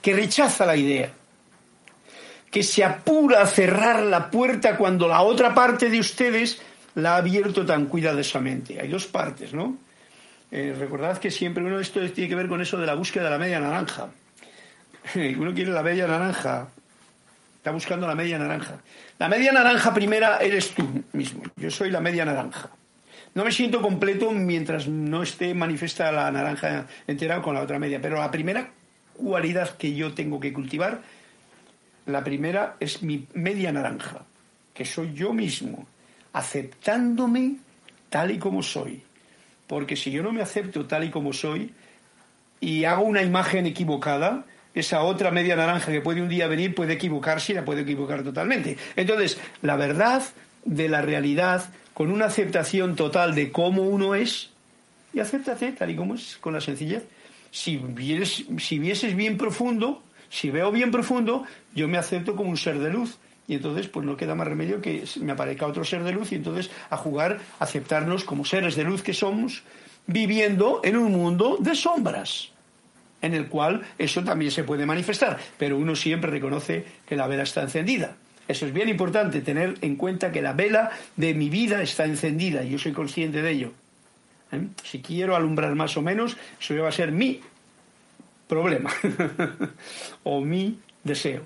[0.00, 1.12] que rechaza la idea
[2.50, 6.60] que se apura a cerrar la puerta cuando la otra parte de ustedes
[6.96, 8.80] la ha abierto tan cuidadosamente.
[8.80, 9.76] Hay dos partes, ¿no?
[10.50, 13.24] Eh, recordad que siempre uno de esto tiene que ver con eso de la búsqueda
[13.24, 14.08] de la media naranja.
[15.14, 16.68] Uno quiere la media naranja.
[17.56, 18.80] Está buscando la media naranja.
[19.18, 21.42] La media naranja primera eres tú mismo.
[21.56, 22.70] Yo soy la media naranja.
[23.34, 28.00] No me siento completo mientras no esté manifiesta la naranja entera con la otra media.
[28.02, 28.70] Pero la primera
[29.14, 31.02] cualidad que yo tengo que cultivar,
[32.10, 34.24] la primera es mi media naranja,
[34.74, 35.86] que soy yo mismo,
[36.32, 37.56] aceptándome
[38.08, 39.02] tal y como soy.
[39.66, 41.72] Porque si yo no me acepto tal y como soy
[42.60, 44.44] y hago una imagen equivocada,
[44.74, 48.22] esa otra media naranja que puede un día venir puede equivocarse y la puede equivocar
[48.22, 48.76] totalmente.
[48.96, 50.22] Entonces, la verdad
[50.64, 54.50] de la realidad, con una aceptación total de cómo uno es,
[55.12, 57.04] y acéptate tal y como es, con la sencillez.
[57.50, 57.80] Si,
[58.58, 62.90] si vieses bien profundo, si veo bien profundo, yo me acepto como un ser de
[62.90, 63.18] luz.
[63.46, 66.36] Y entonces, pues no queda más remedio que me aparezca otro ser de luz y
[66.36, 69.64] entonces a jugar, a aceptarnos como seres de luz que somos,
[70.06, 72.52] viviendo en un mundo de sombras
[73.22, 77.42] en el cual eso también se puede manifestar, pero uno siempre reconoce que la vela
[77.42, 78.16] está encendida.
[78.48, 82.64] Eso es bien importante, tener en cuenta que la vela de mi vida está encendida
[82.64, 83.72] y yo soy consciente de ello.
[84.52, 84.66] ¿Eh?
[84.82, 87.40] Si quiero alumbrar más o menos, eso va a ser mi
[88.50, 88.92] problema
[90.24, 91.40] o mi deseo.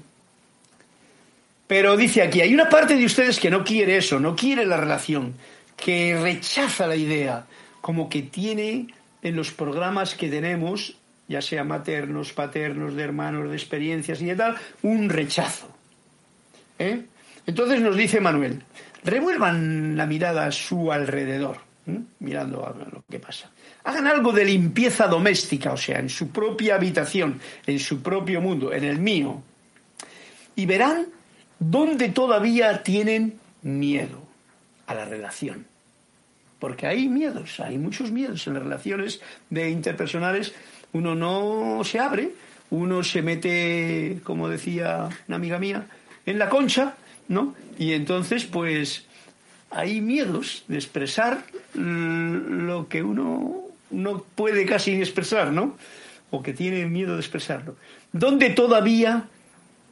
[1.68, 4.76] Pero dice aquí, hay una parte de ustedes que no quiere eso, no quiere la
[4.76, 5.34] relación,
[5.76, 7.46] que rechaza la idea,
[7.80, 8.88] como que tiene
[9.22, 10.96] en los programas que tenemos
[11.28, 15.68] ya sea maternos, paternos, de hermanos, de experiencias y de tal, un rechazo.
[16.78, 17.05] ¿eh?
[17.46, 18.62] Entonces nos dice Manuel,
[19.02, 21.59] revuelvan la mirada a su alrededor,
[22.18, 23.51] mirando a lo que pasa.
[23.85, 28.72] Hagan algo de limpieza doméstica, o sea, en su propia habitación, en su propio mundo,
[28.72, 29.43] en el mío,
[30.57, 31.07] y verán
[31.59, 34.22] dónde todavía tienen miedo
[34.87, 35.66] a la relación.
[36.59, 39.20] Porque hay miedos, hay muchos miedos en las relaciones
[39.51, 40.55] de interpersonales
[40.95, 42.30] uno no se abre,
[42.70, 45.87] uno se mete, como decía una amiga mía,
[46.24, 46.95] en la concha,
[47.28, 47.55] ¿no?
[47.78, 49.05] Y entonces, pues,
[49.75, 51.45] hay miedos de expresar
[51.75, 55.77] lo que uno no puede casi expresar, ¿no?
[56.31, 57.77] O que tiene miedo de expresarlo.
[58.12, 59.25] Donde todavía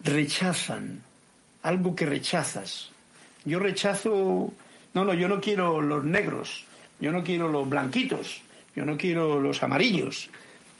[0.04, 1.02] rechazan
[1.62, 2.90] algo que rechazas.
[3.44, 4.52] Yo rechazo,
[4.94, 6.64] no, no, yo no quiero los negros,
[7.00, 8.42] yo no quiero los blanquitos,
[8.76, 10.30] yo no quiero los amarillos,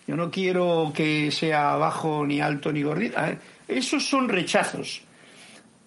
[0.07, 3.19] yo no quiero que sea bajo, ni alto, ni gordito.
[3.67, 5.03] Esos son rechazos.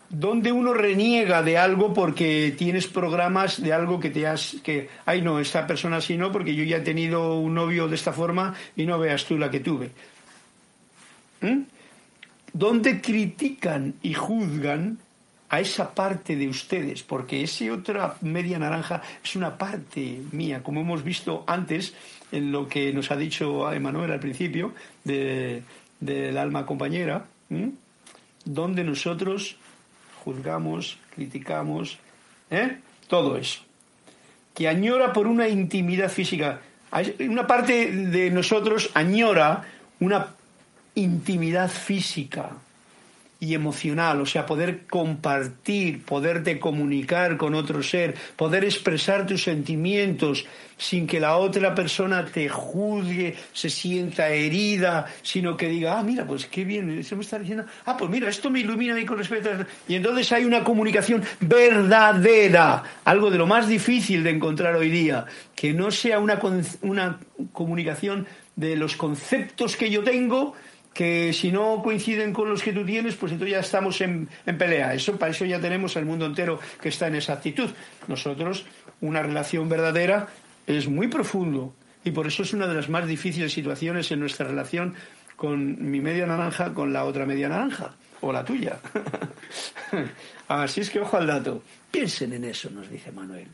[0.10, 4.58] Donde uno reniega de algo porque tienes programas de algo que te has.
[4.64, 7.96] que, ay, no, esta persona sí no, porque yo ya he tenido un novio de
[7.96, 9.92] esta forma y no veas tú la que tuve.
[11.42, 11.62] ¿Mm?
[12.54, 15.00] Donde critican y juzgan
[15.50, 20.82] a esa parte de ustedes, porque esa otra media naranja es una parte mía, como
[20.82, 21.94] hemos visto antes
[22.32, 27.26] en lo que nos ha dicho Emanuel al principio del alma compañera,
[28.44, 29.58] donde nosotros
[30.26, 32.00] juzgamos, criticamos,
[32.50, 32.80] ¿eh?
[33.08, 33.62] todo eso,
[34.54, 36.62] que añora por una intimidad física.
[37.20, 39.64] Una parte de nosotros añora
[40.00, 40.28] una
[40.96, 42.52] intimidad física,
[43.40, 50.46] y emocional, o sea, poder compartir, poderte comunicar con otro ser, poder expresar tus sentimientos
[50.78, 56.26] sin que la otra persona te juzgue, se sienta herida, sino que diga, ah, mira,
[56.26, 59.06] pues qué bien, eso me está diciendo, ah, pues mira, esto me ilumina a mí
[59.06, 59.66] con respecto a...
[59.88, 65.26] Y entonces hay una comunicación verdadera, algo de lo más difícil de encontrar hoy día,
[65.56, 66.40] que no sea una,
[66.82, 67.20] una
[67.52, 70.56] comunicación de los conceptos que yo tengo,
[70.96, 74.94] que si no coinciden con los que tú tienes, pues entonces ya estamos en, pelea.
[74.94, 77.70] Eso, para eso ya tenemos el mundo entero que está en esa actitud.
[78.08, 78.66] Nosotros,
[79.02, 80.30] una relación verdadera
[80.66, 81.76] es muy profundo
[82.06, 84.96] y por eso es una de las más difíciles situaciones en nuestra relación
[85.36, 88.80] con mi media naranja con la otra media naranja o la tuya.
[90.48, 91.62] Así es que ojo al dato.
[91.92, 93.50] Piensen en eso, nos dice Manuel.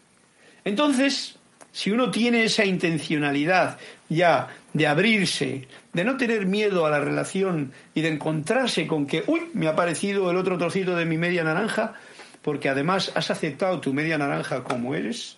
[0.64, 1.40] Entonces,
[1.72, 3.80] si uno tiene esa intencionalidad
[4.10, 9.24] ya de abrirse, de no tener miedo a la relación y de encontrarse con que,
[9.28, 11.94] uy, me ha parecido el otro trocito de mi media naranja,
[12.42, 15.38] porque además has aceptado tu media naranja como eres,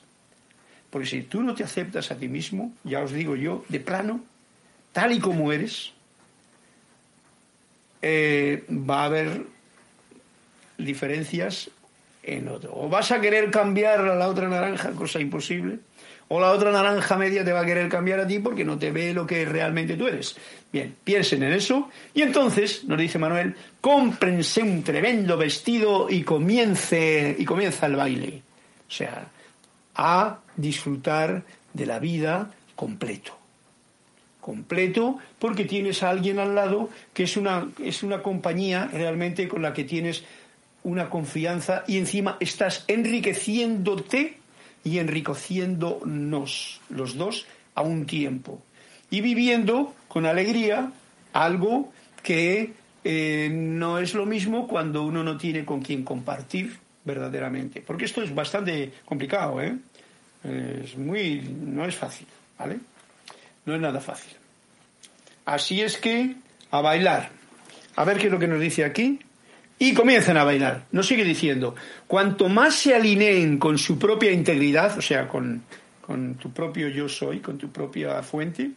[0.90, 4.24] porque si tú no te aceptas a ti mismo, ya os digo yo, de plano,
[4.92, 5.92] tal y como eres,
[8.02, 9.42] eh, va a haber
[10.78, 11.72] diferencias
[12.22, 12.72] en otro.
[12.76, 15.80] O vas a querer cambiar a la otra naranja, cosa imposible,
[16.28, 18.92] o la otra naranja media te va a querer cambiar a ti porque no te
[18.92, 20.36] ve lo que realmente tú eres.
[20.72, 27.36] Bien, piensen en eso y entonces, nos dice Manuel, cómprense un tremendo vestido y comience
[27.38, 28.42] y comienza el baile.
[28.88, 29.28] O sea,
[29.96, 31.44] a disfrutar
[31.74, 33.38] de la vida completo.
[34.42, 39.62] completo porque tienes a alguien al lado que es una, es una compañía realmente con
[39.62, 40.24] la que tienes
[40.84, 44.38] una confianza y encima estás enriqueciéndote
[44.84, 48.62] y enriqueciéndonos los dos a un tiempo
[49.10, 50.92] y viviendo con alegría
[51.34, 52.74] algo que
[53.04, 57.82] eh, no es lo mismo cuando uno no tiene con quien compartir verdaderamente.
[57.82, 59.76] Porque esto es bastante complicado, ¿eh?
[60.44, 62.28] Es muy, no es fácil,
[62.58, 62.80] ¿vale?
[63.66, 64.34] No es nada fácil.
[65.46, 66.36] Así es que
[66.72, 67.30] a bailar.
[67.96, 69.20] A ver qué es lo que nos dice aquí.
[69.84, 70.86] Y comienzan a bailar.
[70.94, 71.76] Nos sigue diciendo,
[72.08, 75.62] cuanto más se alineen con su propia integridad, o sea, con,
[76.00, 78.72] con tu propio yo soy, con tu propia fuente,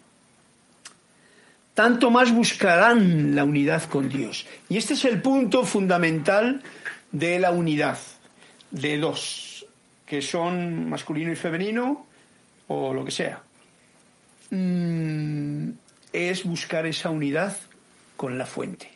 [1.75, 4.49] tanto más buscarán la unidad con Dios.
[4.69, 6.61] Y este es el punto fundamental
[7.13, 7.99] de la unidad,
[8.73, 9.65] de dos,
[10.07, 12.05] que son masculino y femenino,
[12.67, 13.45] o lo que sea.
[14.51, 15.71] Mm,
[16.13, 17.57] es buscar esa unidad
[18.17, 18.96] con la fuente.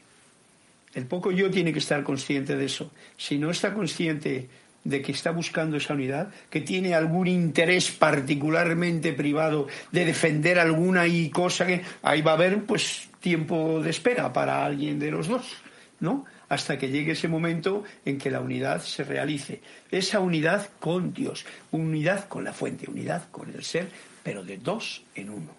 [0.95, 2.91] El poco yo tiene que estar consciente de eso.
[3.17, 4.49] Si no está consciente
[4.83, 11.07] de que está buscando esa unidad, que tiene algún interés particularmente privado de defender alguna
[11.07, 15.29] y cosa que ahí va a haber pues tiempo de espera para alguien de los
[15.29, 15.53] dos,
[16.01, 16.25] ¿no?
[16.49, 19.61] Hasta que llegue ese momento en que la unidad se realice.
[19.91, 23.89] Esa unidad con Dios, unidad con la fuente, unidad con el ser,
[24.25, 25.55] pero de dos en uno.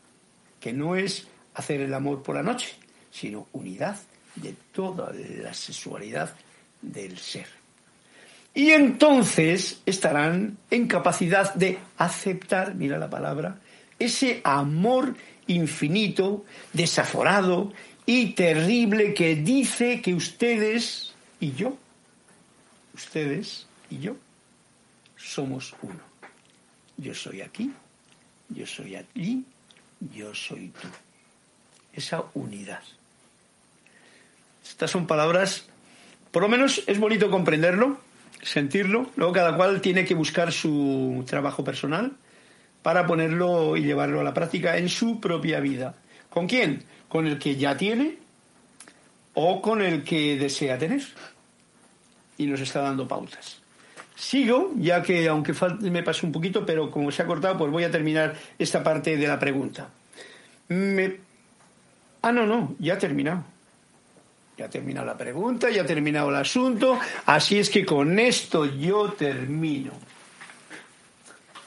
[0.59, 2.75] Que no es hacer el amor por la noche,
[3.09, 3.97] sino unidad
[4.35, 6.33] de toda la sexualidad
[6.81, 7.47] del ser.
[8.53, 13.59] Y entonces estarán en capacidad de aceptar, mira la palabra,
[13.97, 15.15] ese amor
[15.47, 17.71] infinito, desaforado
[18.05, 21.77] y terrible que dice que ustedes y yo,
[22.93, 24.17] ustedes y yo,
[25.15, 26.01] somos uno.
[26.97, 27.71] Yo soy aquí,
[28.49, 29.45] yo soy allí,
[30.13, 30.87] yo soy tú.
[31.93, 32.83] Esa unidad.
[34.71, 35.65] Estas son palabras,
[36.31, 37.97] por lo menos es bonito comprenderlo,
[38.41, 39.11] sentirlo.
[39.17, 42.13] Luego cada cual tiene que buscar su trabajo personal
[42.81, 45.95] para ponerlo y llevarlo a la práctica en su propia vida.
[46.29, 46.83] ¿Con quién?
[47.09, 48.17] Con el que ya tiene
[49.33, 51.03] o con el que desea tener.
[52.37, 53.61] Y nos está dando pautas.
[54.15, 57.83] Sigo, ya que aunque me pase un poquito, pero como se ha cortado, pues voy
[57.83, 59.89] a terminar esta parte de la pregunta.
[62.21, 63.43] Ah, no, no, ya ha terminado.
[64.57, 68.65] Ya ha terminado la pregunta, ya ha terminado el asunto, así es que con esto
[68.65, 69.91] yo termino.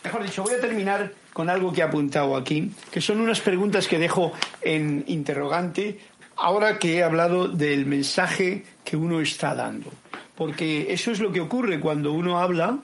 [0.04, 3.88] Mejor dicho, voy a terminar con algo que he apuntado aquí, que son unas preguntas
[3.88, 5.98] que dejo en interrogante
[6.36, 9.90] ahora que he hablado del mensaje que uno está dando.
[10.34, 12.78] Porque eso es lo que ocurre cuando uno habla.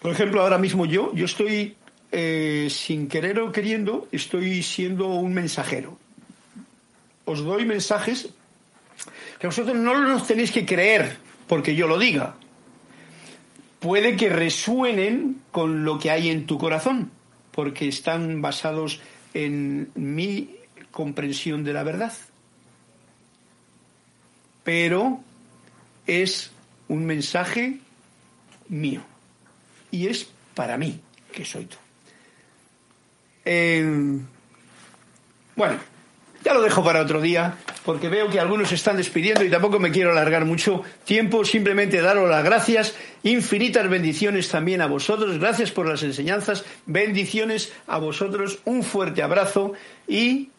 [0.00, 1.76] Por ejemplo, ahora mismo yo, yo estoy,
[2.12, 5.98] eh, sin querer o queriendo, estoy siendo un mensajero.
[7.24, 8.28] Os doy mensajes
[9.40, 11.16] que vosotros no los tenéis que creer
[11.48, 12.36] porque yo lo diga.
[13.80, 17.10] Puede que resuenen con lo que hay en tu corazón,
[17.50, 19.00] porque están basados
[19.32, 20.56] en mi
[20.90, 22.12] comprensión de la verdad.
[24.62, 25.20] Pero
[26.06, 26.50] es
[26.88, 27.78] un mensaje
[28.68, 29.02] mío
[29.90, 31.00] y es para mí,
[31.32, 31.76] que soy tú.
[35.56, 35.78] bueno,
[36.44, 39.78] ya lo dejo para otro día, porque veo que algunos se están despidiendo y tampoco
[39.78, 41.44] me quiero alargar mucho tiempo.
[41.44, 45.38] Simplemente daros las gracias, infinitas bendiciones también a vosotros.
[45.38, 49.72] Gracias por las enseñanzas, bendiciones a vosotros, un fuerte abrazo
[50.08, 50.50] y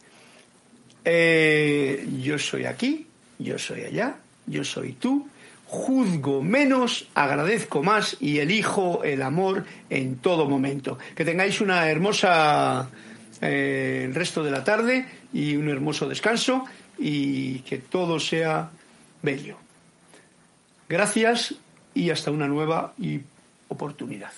[1.04, 3.08] eh, yo soy aquí,
[3.40, 5.28] yo soy allá, yo soy tú.
[5.66, 11.00] Juzgo menos, agradezco más y elijo el amor en todo momento.
[11.16, 12.90] Que tengáis una hermosa
[13.42, 16.66] eh, el resto de la tarde y un hermoso descanso
[16.98, 18.70] y que todo sea
[19.22, 19.58] bello.
[20.88, 21.56] Gracias
[21.94, 22.94] y hasta una nueva
[23.70, 24.32] oportunidad.